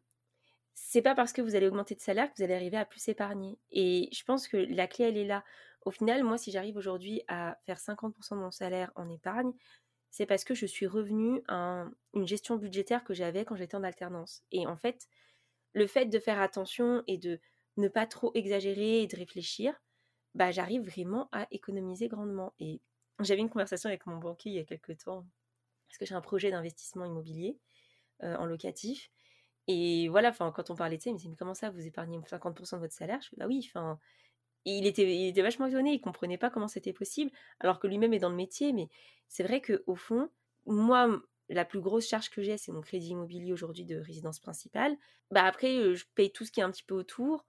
c'est 0.76 1.02
pas 1.02 1.16
parce 1.16 1.34
que 1.34 1.42
vous 1.42 1.56
allez 1.56 1.68
augmenter 1.68 1.96
de 1.96 2.02
salaire 2.02 2.30
que 2.30 2.38
vous 2.38 2.44
allez 2.44 2.54
arriver 2.54 2.78
à 2.78 2.86
plus 2.86 3.08
épargner. 3.08 3.58
Et 3.72 4.10
je 4.12 4.24
pense 4.24 4.48
que 4.48 4.58
la 4.58 4.88
clé, 4.88 5.06
elle 5.06 5.18
est 5.18 5.26
là. 5.26 5.44
Au 5.86 5.92
final, 5.92 6.24
moi, 6.24 6.38
si 6.38 6.52
j'arrive 6.52 6.78
aujourd'hui 6.78 7.22
à 7.28 7.58
faire 7.66 7.80
50% 7.80 8.36
de 8.36 8.42
mon 8.42 8.52
salaire 8.52 8.92
en 8.96 9.10
épargne, 9.10 9.54
c'est 10.10 10.26
parce 10.26 10.44
que 10.44 10.56
je 10.56 10.66
suis 10.66 10.88
revenue 10.88 11.42
à 11.48 11.86
une 12.14 12.28
gestion 12.28 12.56
budgétaire 12.56 13.04
que 13.04 13.14
j'avais 13.14 13.46
quand 13.46 13.56
j'étais 13.56 13.76
en 13.76 13.84
alternance. 13.84 14.44
Et 14.52 14.66
en 14.66 14.78
fait, 14.78 15.08
le 15.74 15.88
fait 15.88 16.06
de 16.06 16.20
faire 16.20 16.42
attention 16.42 17.04
et 17.08 17.18
de 17.18 17.40
ne 17.78 17.88
pas 17.88 18.08
trop 18.08 18.32
exagérer 18.34 19.02
et 19.02 19.08
de 19.08 19.16
réfléchir, 19.16 19.80
bah, 20.34 20.52
j'arrive 20.52 20.84
vraiment 20.84 21.30
à 21.32 21.48
économiser 21.52 22.08
grandement. 22.08 22.54
Et 22.60 22.82
j'avais 23.22 23.42
une 23.42 23.50
conversation 23.50 23.90
avec 23.90 24.06
mon 24.06 24.18
banquier 24.18 24.52
il 24.52 24.56
y 24.56 24.60
a 24.60 24.64
quelques 24.64 24.98
temps, 25.04 25.26
parce 25.88 25.98
que 25.98 26.06
j'ai 26.06 26.16
un 26.16 26.22
projet 26.22 26.52
d'investissement 26.52 27.06
immobilier 27.06 27.60
euh, 28.24 28.36
en 28.38 28.46
locatif. 28.46 29.10
Et 29.68 30.08
voilà, 30.10 30.32
quand 30.32 30.70
on 30.70 30.76
parlait 30.76 30.98
de 30.98 31.02
ça, 31.02 31.10
il 31.10 31.14
me 31.14 31.18
disait, 31.18 31.30
mais 31.30 31.36
comment 31.36 31.54
ça, 31.54 31.70
vous 31.70 31.86
épargnez 31.86 32.20
50% 32.20 32.78
de 32.78 32.82
votre 32.82 32.94
salaire? 32.94 33.22
Je 33.22 33.30
fais, 33.30 33.36
bah 33.38 33.48
oui, 33.48 33.66
enfin, 33.68 34.00
il 34.66 34.88
était, 34.88 35.16
il 35.16 35.28
était 35.28 35.42
vachement 35.42 35.68
étonné, 35.68 35.94
il 35.94 36.02
comprenait 36.02 36.38
pas 36.38 36.50
comment 36.50 36.68
c'était 36.68 36.94
possible, 36.94 37.32
alors 37.60 37.80
que 37.80 37.88
lui-même 37.88 38.14
est 38.14 38.20
dans 38.20 38.30
le 38.30 38.36
métier. 38.36 38.74
Mais 38.74 38.90
c'est 39.28 39.44
vrai 39.44 39.62
que 39.62 39.84
au 39.86 39.96
fond, 39.96 40.30
moi, 40.66 41.22
la 41.50 41.66
plus 41.66 41.80
grosse 41.80 42.08
charge 42.08 42.30
que 42.30 42.42
j'ai, 42.42 42.58
c'est 42.58 42.72
mon 42.72 42.82
crédit 42.82 43.10
immobilier 43.10 43.54
aujourd'hui 43.54 43.86
de 43.86 43.98
résidence 43.98 44.40
principale. 44.40 44.98
Bah 45.32 45.44
après, 45.44 45.78
euh, 45.78 45.96
je 45.96 46.06
paye 46.16 46.32
tout 46.32 46.46
ce 46.46 46.52
qui 46.52 46.60
est 46.60 46.64
un 46.64 46.72
petit 46.72 46.84
peu 46.84 46.96
autour. 46.96 47.46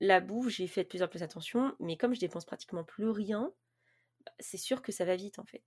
La 0.00 0.20
bouffe, 0.20 0.48
j'ai 0.48 0.66
fait 0.66 0.84
de 0.84 0.88
plus 0.88 1.02
en 1.02 1.08
plus 1.08 1.22
attention, 1.22 1.74
mais 1.80 1.96
comme 1.96 2.14
je 2.14 2.20
dépense 2.20 2.44
pratiquement 2.44 2.84
plus 2.84 3.08
rien, 3.08 3.50
c'est 4.38 4.58
sûr 4.58 4.82
que 4.82 4.92
ça 4.92 5.06
va 5.06 5.16
vite 5.16 5.38
en 5.38 5.44
fait. 5.44 5.64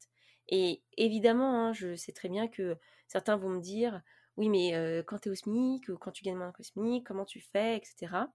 Et 0.49 0.83
évidemment, 0.97 1.67
hein, 1.67 1.73
je 1.73 1.95
sais 1.95 2.11
très 2.11 2.29
bien 2.29 2.47
que 2.47 2.77
certains 3.07 3.37
vont 3.37 3.49
me 3.49 3.61
dire, 3.61 4.01
oui, 4.37 4.49
mais 4.49 5.03
quand 5.07 5.19
tu 5.19 5.29
es 5.29 5.31
au 5.31 5.35
SMIC, 5.35 5.89
ou 5.89 5.97
quand 5.97 6.11
tu 6.11 6.23
gagnes 6.23 6.37
moins 6.37 6.51
que 6.51 6.63
SMIC, 6.63 7.05
comment 7.05 7.25
tu 7.25 7.39
fais, 7.39 7.77
etc. 7.77 8.27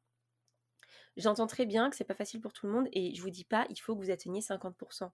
J'entends 1.17 1.47
très 1.47 1.67
bien 1.67 1.91
que 1.91 1.97
c'est 1.97 2.05
pas 2.05 2.15
facile 2.15 2.41
pour 2.41 2.53
tout 2.53 2.67
le 2.67 2.73
monde 2.73 2.89
et 2.93 3.15
je 3.15 3.23
vous 3.23 3.31
dis 3.31 3.45
pas 3.45 3.67
il 3.71 3.77
faut 3.77 3.95
que 3.95 4.05
vous 4.05 4.11
atteigniez 4.11 4.41
50%. 4.41 5.11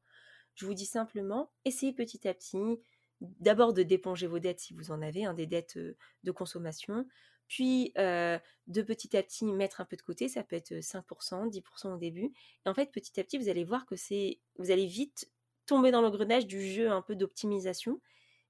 Je 0.54 0.66
vous 0.66 0.74
dis 0.74 0.86
simplement 0.86 1.50
essayez 1.64 1.92
petit 1.92 2.26
à 2.26 2.34
petit 2.34 2.80
d'abord 3.20 3.72
de 3.74 3.82
déponger 3.82 4.26
vos 4.26 4.38
dettes 4.38 4.60
si 4.60 4.74
vous 4.74 4.90
en 4.90 5.02
avez, 5.02 5.24
hein, 5.24 5.34
des 5.34 5.46
dettes 5.46 5.78
de 5.78 6.30
consommation, 6.30 7.06
puis 7.48 7.92
de 7.94 8.82
petit 8.82 9.16
à 9.16 9.22
petit 9.22 9.44
mettre 9.44 9.80
un 9.80 9.84
peu 9.84 9.96
de 9.96 10.02
côté, 10.02 10.28
ça 10.28 10.42
peut 10.42 10.56
être 10.56 10.72
5%, 10.72 11.50
10% 11.50 11.94
au 11.94 11.98
début. 11.98 12.32
Et 12.64 12.68
en 12.68 12.74
fait, 12.74 12.90
petit 12.92 13.20
à 13.20 13.24
petit, 13.24 13.38
vous 13.38 13.48
allez 13.48 13.64
voir 13.64 13.84
que 13.86 13.96
c'est, 13.96 14.38
vous 14.56 14.70
allez 14.70 14.86
vite 14.86 15.30
tomber 15.66 15.90
dans 15.90 16.00
l'engrenage 16.00 16.46
du 16.46 16.62
jeu 16.62 16.90
un 16.90 17.02
peu 17.02 17.14
d'optimisation. 17.14 18.00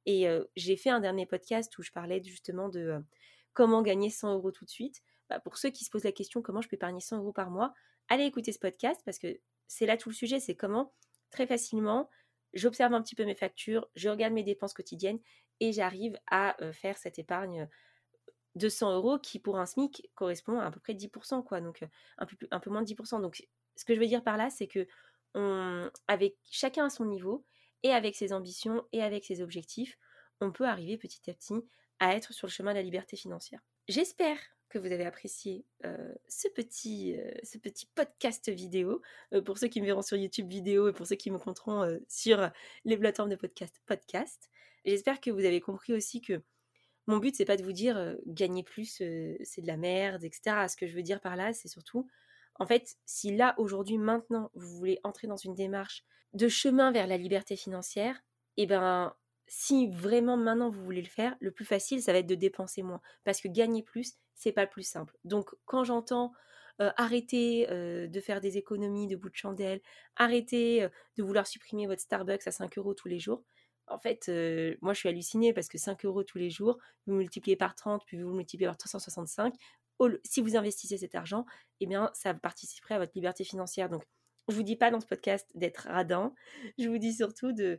Et 0.06 0.26
j'ai 0.54 0.76
fait 0.76 0.90
un 0.90 1.00
dernier 1.00 1.26
podcast 1.26 1.76
où 1.78 1.82
je 1.82 1.90
parlais 1.90 2.22
justement 2.22 2.68
de 2.68 3.02
comment 3.52 3.82
gagner 3.82 4.10
100 4.10 4.34
euros 4.34 4.52
tout 4.52 4.64
de 4.64 4.70
suite. 4.70 5.02
Bah, 5.30 5.40
pour 5.40 5.56
ceux 5.56 5.70
qui 5.70 5.84
se 5.84 5.90
posent 5.90 6.04
la 6.04 6.12
question 6.12 6.42
comment 6.42 6.60
je 6.60 6.68
peux 6.68 6.74
épargner 6.74 7.00
100 7.00 7.18
euros 7.18 7.32
par 7.32 7.50
mois, 7.50 7.72
allez 8.08 8.24
écouter 8.24 8.52
ce 8.52 8.58
podcast 8.58 9.00
parce 9.04 9.18
que 9.18 9.38
c'est 9.68 9.86
là 9.86 9.96
tout 9.96 10.08
le 10.08 10.14
sujet, 10.14 10.40
c'est 10.40 10.56
comment 10.56 10.92
très 11.30 11.46
facilement 11.46 12.10
j'observe 12.52 12.92
un 12.94 13.02
petit 13.02 13.14
peu 13.14 13.24
mes 13.24 13.36
factures, 13.36 13.88
je 13.94 14.08
regarde 14.08 14.32
mes 14.32 14.42
dépenses 14.42 14.74
quotidiennes 14.74 15.20
et 15.60 15.72
j'arrive 15.72 16.18
à 16.28 16.56
faire 16.72 16.98
cette 16.98 17.18
épargne 17.18 17.68
de 18.56 18.68
100 18.68 18.94
euros 18.96 19.18
qui 19.20 19.38
pour 19.38 19.58
un 19.58 19.66
SMIC 19.66 20.10
correspond 20.16 20.58
à 20.58 20.70
peu 20.72 20.80
près 20.80 20.94
10%, 20.94 21.44
quoi, 21.44 21.60
donc 21.60 21.84
un 22.18 22.26
peu, 22.26 22.36
un 22.50 22.58
peu 22.58 22.70
moins 22.70 22.82
de 22.82 22.88
10%. 22.88 23.20
Donc 23.20 23.46
ce 23.76 23.84
que 23.84 23.94
je 23.94 24.00
veux 24.00 24.06
dire 24.06 24.24
par 24.24 24.36
là, 24.36 24.50
c'est 24.50 24.66
que 24.66 24.88
avec 26.08 26.36
chacun 26.50 26.86
à 26.86 26.90
son 26.90 27.04
niveau 27.04 27.46
et 27.84 27.92
avec 27.92 28.16
ses 28.16 28.32
ambitions 28.32 28.84
et 28.90 29.02
avec 29.02 29.24
ses 29.24 29.42
objectifs, 29.42 29.96
on 30.40 30.50
peut 30.50 30.66
arriver 30.66 30.98
petit 30.98 31.30
à 31.30 31.34
petit 31.34 31.54
à 32.00 32.16
être 32.16 32.32
sur 32.32 32.48
le 32.48 32.52
chemin 32.52 32.72
de 32.72 32.78
la 32.78 32.82
liberté 32.82 33.16
financière. 33.16 33.60
J'espère 33.86 34.38
que 34.70 34.78
vous 34.78 34.92
avez 34.92 35.04
apprécié 35.04 35.66
ce, 36.28 36.48
petit, 36.48 37.16
ce 37.42 37.58
petit 37.58 37.86
podcast 37.94 38.48
vidéo. 38.50 39.02
pour 39.44 39.58
ceux 39.58 39.68
qui 39.68 39.80
me 39.80 39.86
verront 39.86 40.02
sur 40.02 40.16
YouTube 40.16 40.48
vidéo 40.48 40.88
et 40.88 40.92
pour 40.92 41.06
ceux 41.06 41.16
qui 41.16 41.30
me 41.30 41.38
compteront 41.38 42.00
sur 42.08 42.50
les 42.84 42.96
plateformes 42.96 43.30
de 43.30 43.36
podcast, 43.36 43.82
podcast. 43.86 44.48
J'espère 44.84 45.20
que 45.20 45.30
vous 45.30 45.44
avez 45.44 45.60
compris 45.60 45.92
aussi 45.92 46.22
que 46.22 46.40
mon 47.06 47.18
but, 47.18 47.34
c'est 47.34 47.44
pas 47.44 47.56
de 47.56 47.64
vous 47.64 47.72
dire 47.72 48.16
gagner 48.26 48.62
plus, 48.62 49.02
c'est 49.42 49.60
de 49.60 49.66
la 49.66 49.76
merde, 49.76 50.24
etc. 50.24 50.66
Ce 50.68 50.76
que 50.76 50.86
je 50.86 50.94
veux 50.94 51.02
dire 51.02 51.20
par 51.20 51.36
là, 51.36 51.52
c'est 51.52 51.68
surtout, 51.68 52.08
en 52.60 52.66
fait, 52.66 52.96
si 53.06 53.34
là, 53.34 53.54
aujourd'hui, 53.58 53.98
maintenant, 53.98 54.50
vous 54.54 54.76
voulez 54.76 55.00
entrer 55.02 55.26
dans 55.26 55.36
une 55.36 55.54
démarche 55.54 56.04
de 56.34 56.46
chemin 56.46 56.92
vers 56.92 57.06
la 57.06 57.16
liberté 57.16 57.56
financière, 57.56 58.22
et 58.56 58.64
eh 58.64 58.66
ben, 58.66 59.14
si 59.46 59.88
vraiment 59.88 60.36
maintenant 60.36 60.70
vous 60.70 60.84
voulez 60.84 61.02
le 61.02 61.08
faire, 61.08 61.36
le 61.40 61.50
plus 61.50 61.64
facile, 61.64 62.02
ça 62.02 62.12
va 62.12 62.18
être 62.18 62.26
de 62.26 62.34
dépenser 62.34 62.82
moins. 62.82 63.00
Parce 63.24 63.40
que 63.40 63.48
gagner 63.48 63.82
plus, 63.82 64.14
c'est 64.40 64.52
pas 64.52 64.64
le 64.64 64.70
plus 64.70 64.82
simple. 64.82 65.16
Donc, 65.24 65.50
quand 65.66 65.84
j'entends 65.84 66.32
arrêter 66.78 67.66
de 67.68 68.20
faire 68.20 68.40
des 68.40 68.56
économies 68.56 69.06
de 69.06 69.14
bout 69.14 69.28
de 69.28 69.36
chandelle, 69.36 69.82
arrêter 70.16 70.88
de 71.16 71.22
vouloir 71.22 71.46
supprimer 71.46 71.86
votre 71.86 72.00
Starbucks 72.00 72.46
à 72.46 72.50
5 72.50 72.78
euros 72.78 72.94
tous 72.94 73.08
les 73.08 73.18
jours, 73.18 73.44
en 73.86 73.98
fait, 73.98 74.30
moi 74.80 74.94
je 74.94 75.00
suis 75.00 75.08
hallucinée 75.08 75.52
parce 75.52 75.68
que 75.68 75.76
5 75.76 76.04
euros 76.06 76.24
tous 76.24 76.38
les 76.38 76.48
jours, 76.48 76.78
vous 77.06 77.14
multipliez 77.14 77.56
par 77.56 77.74
30, 77.74 78.02
puis 78.06 78.22
vous 78.22 78.32
multipliez 78.32 78.66
par 78.66 78.78
365. 78.78 79.54
Si 80.24 80.40
vous 80.40 80.56
investissez 80.56 80.96
cet 80.96 81.14
argent, 81.14 81.44
eh 81.80 81.86
bien, 81.86 82.10
ça 82.14 82.32
participerait 82.32 82.94
à 82.94 82.98
votre 82.98 83.12
liberté 83.14 83.44
financière. 83.44 83.90
Donc, 83.90 84.02
je 84.48 84.54
vous 84.54 84.62
dis 84.62 84.76
pas 84.76 84.90
dans 84.90 85.00
ce 85.00 85.06
podcast 85.06 85.50
d'être 85.54 85.88
radin. 85.88 86.32
Je 86.78 86.88
vous 86.88 86.96
dis 86.96 87.12
surtout 87.12 87.52
de 87.52 87.78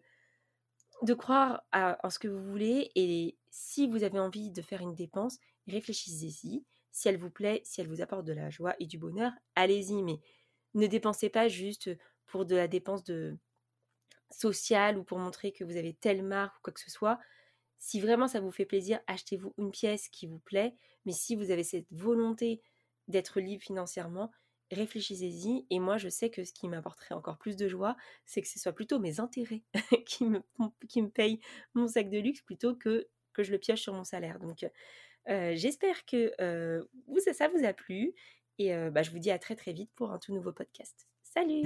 croire 1.17 1.63
en 1.73 2.09
ce 2.11 2.19
que 2.19 2.27
vous 2.27 2.43
voulez. 2.43 2.91
Et 2.93 3.35
si 3.49 3.87
vous 3.87 4.03
avez 4.03 4.19
envie 4.19 4.51
de 4.51 4.61
faire 4.61 4.81
une 4.81 4.93
dépense, 4.93 5.39
réfléchissez-y. 5.71 6.65
Si 6.91 7.07
elle 7.07 7.17
vous 7.17 7.29
plaît, 7.29 7.61
si 7.63 7.81
elle 7.81 7.87
vous 7.87 8.01
apporte 8.01 8.25
de 8.25 8.33
la 8.33 8.49
joie 8.49 8.75
et 8.79 8.85
du 8.85 8.97
bonheur, 8.97 9.31
allez-y. 9.55 10.03
Mais 10.03 10.19
ne 10.73 10.87
dépensez 10.87 11.29
pas 11.29 11.47
juste 11.47 11.89
pour 12.25 12.45
de 12.45 12.55
la 12.55 12.67
dépense 12.67 13.03
de, 13.03 13.37
social 14.33 14.97
ou 14.97 15.03
pour 15.03 15.19
montrer 15.19 15.51
que 15.51 15.63
vous 15.63 15.77
avez 15.77 15.93
telle 15.93 16.23
marque 16.23 16.57
ou 16.57 16.61
quoi 16.63 16.73
que 16.73 16.79
ce 16.79 16.91
soit. 16.91 17.19
Si 17.77 17.99
vraiment 17.99 18.27
ça 18.27 18.39
vous 18.39 18.51
fait 18.51 18.65
plaisir, 18.65 18.99
achetez-vous 19.07 19.53
une 19.57 19.71
pièce 19.71 20.07
qui 20.09 20.27
vous 20.27 20.39
plaît. 20.39 20.75
Mais 21.05 21.13
si 21.13 21.35
vous 21.35 21.51
avez 21.51 21.63
cette 21.63 21.91
volonté 21.91 22.61
d'être 23.07 23.39
libre 23.39 23.63
financièrement, 23.63 24.31
réfléchissez-y. 24.71 25.65
Et 25.69 25.79
moi, 25.79 25.97
je 25.97 26.09
sais 26.09 26.29
que 26.29 26.43
ce 26.43 26.53
qui 26.53 26.67
m'apporterait 26.67 27.15
encore 27.15 27.37
plus 27.37 27.55
de 27.55 27.67
joie, 27.67 27.97
c'est 28.25 28.41
que 28.41 28.47
ce 28.47 28.59
soit 28.59 28.73
plutôt 28.73 28.99
mes 28.99 29.19
intérêts 29.19 29.63
qui, 30.05 30.25
me, 30.25 30.41
qui 30.87 31.01
payent 31.03 31.39
mon 31.73 31.87
sac 31.87 32.09
de 32.09 32.19
luxe 32.19 32.41
plutôt 32.41 32.75
que 32.75 33.07
que 33.33 33.43
je 33.43 33.51
le 33.53 33.59
pioche 33.59 33.81
sur 33.81 33.93
mon 33.93 34.03
salaire. 34.03 34.39
Donc, 34.39 34.69
j'espère 35.27 36.05
que 36.05 36.31
ça, 37.33 37.47
vous 37.47 37.65
a 37.65 37.73
plu. 37.73 38.13
Et 38.57 38.73
bah, 38.91 39.03
je 39.03 39.11
vous 39.11 39.19
dis 39.19 39.31
à 39.31 39.39
très 39.39 39.55
très 39.55 39.73
vite 39.73 39.91
pour 39.95 40.11
un 40.11 40.19
tout 40.19 40.33
nouveau 40.33 40.51
podcast. 40.51 41.07
Salut 41.23 41.63